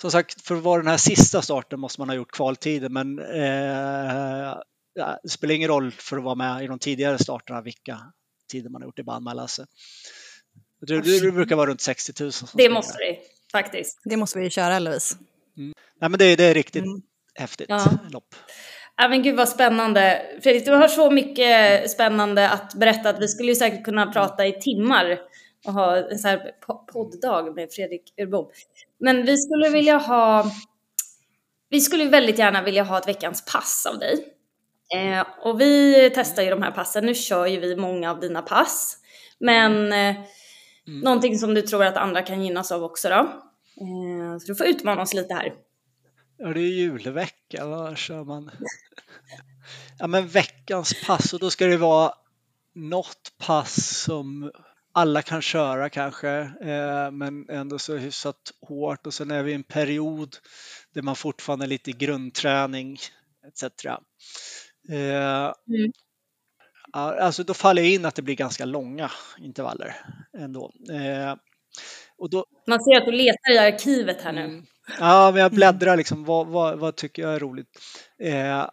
[0.02, 3.20] som sagt, för att vara den här sista starten måste man ha gjort kvaltiden, men
[3.20, 4.56] eh,
[4.94, 8.00] ja, det spelar ingen roll för att vara med i de tidigare starterna vilka
[8.52, 9.66] tider man har gjort i bandmalasse.
[10.88, 12.32] Det, det brukar vara runt 60 000.
[12.54, 13.20] Det måste det
[13.52, 14.02] faktiskt.
[14.04, 15.16] Det måste vi köra Louise.
[15.58, 15.74] Mm.
[16.02, 17.02] Nej, men det, det är riktigt mm.
[17.36, 17.98] häftigt ja.
[18.10, 18.36] lopp.
[18.98, 20.22] Ja, men gud vad spännande.
[20.44, 24.48] Fredrik, du har så mycket spännande att berätta att vi skulle ju säkert kunna prata
[24.48, 25.20] i timmar
[25.66, 26.52] och ha en sån här
[26.94, 28.50] podddag med Fredrik Urbom.
[29.00, 30.52] Men vi skulle vilja ha,
[31.70, 34.34] vi skulle väldigt gärna vilja ha ett veckans pass av dig.
[34.96, 37.06] Eh, och vi testar ju de här passen.
[37.06, 38.98] Nu kör ju vi många av dina pass.
[39.40, 40.16] Men eh,
[40.88, 41.00] mm.
[41.04, 43.16] någonting som du tror att andra kan gynnas av också då.
[43.16, 45.54] Eh, så du får utmana oss lite här.
[46.38, 47.66] Ja, det är julvecka.
[47.66, 48.52] Vad kör man?
[50.00, 52.14] Ja, men veckans pass och då ska det vara
[52.76, 54.52] något pass som
[54.92, 56.30] alla kan köra kanske,
[56.62, 60.38] eh, men ändå så hyfsat hårt och sen är vi i en period
[60.94, 62.98] där man fortfarande är lite i grundträning
[63.48, 63.86] etc.
[63.86, 65.92] Eh, mm.
[66.92, 69.96] Alltså då faller jag in att det blir ganska långa intervaller
[70.38, 70.72] ändå.
[70.92, 71.36] Eh,
[72.18, 74.64] och då, Man ser att du letar i arkivet här nu.
[75.00, 76.24] Ja, men jag bläddrar liksom.
[76.24, 77.68] Vad, vad, vad tycker jag är roligt?
[78.20, 78.70] Eh,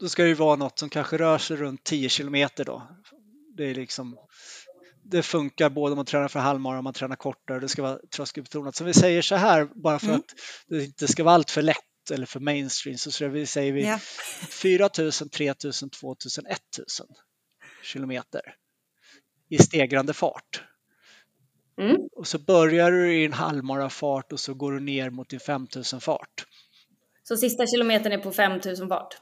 [0.00, 2.88] då ska det ju vara något som kanske rör sig runt 10 kilometer då.
[3.56, 4.16] Det är liksom
[5.04, 7.60] det funkar både om man tränar för halvmara och man tränar kortare.
[7.60, 8.76] Det ska vara tröskelbetonat.
[8.76, 10.18] Så vi säger så här bara för mm.
[10.18, 10.34] att
[10.68, 11.76] det inte ska vara allt för lätt
[12.10, 13.98] eller för mainstream så säger vi ja.
[14.50, 16.16] 4 000, 3 000, 2 000,
[16.48, 16.86] 1 000
[17.82, 18.40] kilometer.
[19.48, 20.62] i stegrande fart.
[21.78, 21.96] Mm.
[22.16, 26.00] Och så börjar du i en halvmarafart och så går du ner mot din 5000
[26.00, 26.46] fart.
[27.22, 29.16] Så sista kilometern är på 5000 fart.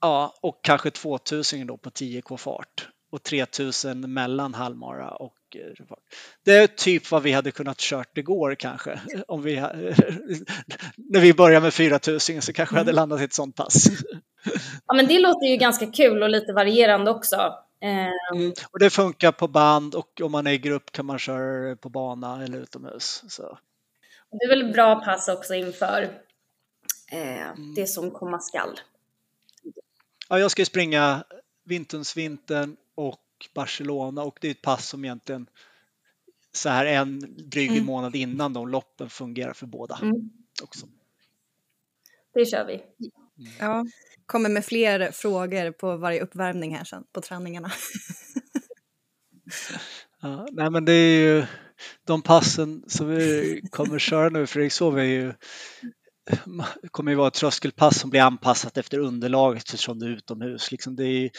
[0.00, 5.96] Ja, och kanske 2000 då på 10k fart och 3000 mellan halvmara och eh.
[6.44, 9.00] Det är typ vad vi hade kunnat kört igår kanske.
[9.28, 9.56] Om vi,
[10.96, 13.86] när vi börjar med 4000 så kanske vi hade landat i ett sånt pass.
[14.86, 17.54] Ja, men det låter ju ganska kul och lite varierande också.
[17.80, 18.52] Eh, Mm.
[18.70, 21.88] Och det funkar på band och om man är i grupp kan man köra på
[21.88, 23.24] bana eller utomhus.
[23.28, 23.58] Så.
[24.30, 26.02] det är väl bra pass också inför
[27.12, 28.80] eh, det som komma skall.
[30.28, 31.24] Ja, jag ska springa
[31.64, 33.24] Vinternsvintern och
[33.54, 35.46] Barcelona och det är ett pass som egentligen
[36.52, 37.20] så här en
[37.50, 37.84] dryg Mm.
[37.84, 40.30] månad innan de loppen fungerar för båda Mm.
[40.62, 40.86] också.
[42.34, 42.82] Det kör vi.
[43.60, 43.84] Ja,
[44.30, 47.70] kommer med fler frågor på varje uppvärmning här sen på träningarna.
[50.22, 51.46] Ja, nej men det är ju
[52.06, 55.32] de passen som vi kommer köra nu Fredrikshov är ju
[56.90, 60.72] kommer ju vara ett tröskelpass som blir anpassat efter underlaget eftersom det är utomhus.
[60.72, 61.30] Liksom det är,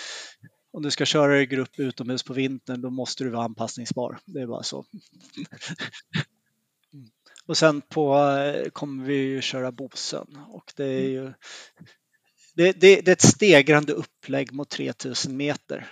[0.73, 4.19] om du ska köra i grupp utomhus på vintern då måste du vara anpassningsbar.
[4.25, 4.85] Det är bara så.
[6.93, 7.09] Mm.
[7.45, 11.33] Och sen på eh, kommer vi ju köra Bosön och det är ju
[12.53, 15.87] det, det, det är ett stegrande upplägg mot 3000 meter.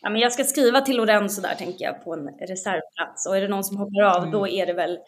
[0.00, 3.40] Ja, men jag ska skriva till Lorenzo där tänker jag på en reservplats och är
[3.40, 4.98] det någon som hoppar av då är det väl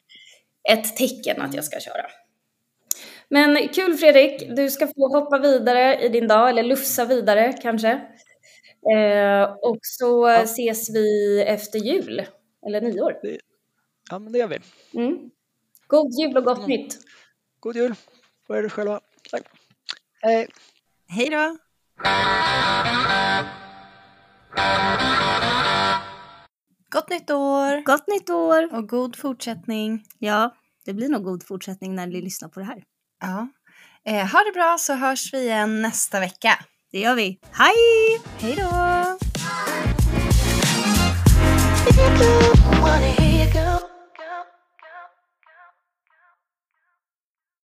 [0.68, 2.06] ett tecken att jag ska köra.
[3.28, 7.90] Men kul Fredrik, du ska få hoppa vidare i din dag eller lufsa vidare kanske.
[8.96, 10.42] Eh, och så Ja.
[10.42, 12.26] ses vi efter jul
[12.66, 13.16] eller nyår.
[14.10, 14.58] Ja men det gör vi.
[14.94, 15.30] Mm.
[15.86, 16.70] God jul och gott Mm.
[16.70, 16.98] nytt!
[17.60, 17.94] God jul
[18.46, 19.00] på er själva.
[19.30, 19.42] Tack.
[20.20, 20.48] Hej.
[21.08, 21.56] Hej då!
[26.90, 27.84] Gott nytt år!
[27.84, 28.74] Gott nytt år!
[28.74, 30.04] Och god fortsättning.
[30.18, 30.54] Ja,
[30.84, 32.82] det blir nog god fortsättning när ni lyssnar på det här.
[33.20, 33.48] Ja.
[34.04, 36.58] Eh, ha det bra så hörs vi igen nästa vecka.
[36.92, 37.38] Det gör vi.
[37.52, 38.20] Hej!
[38.38, 39.16] Hej då!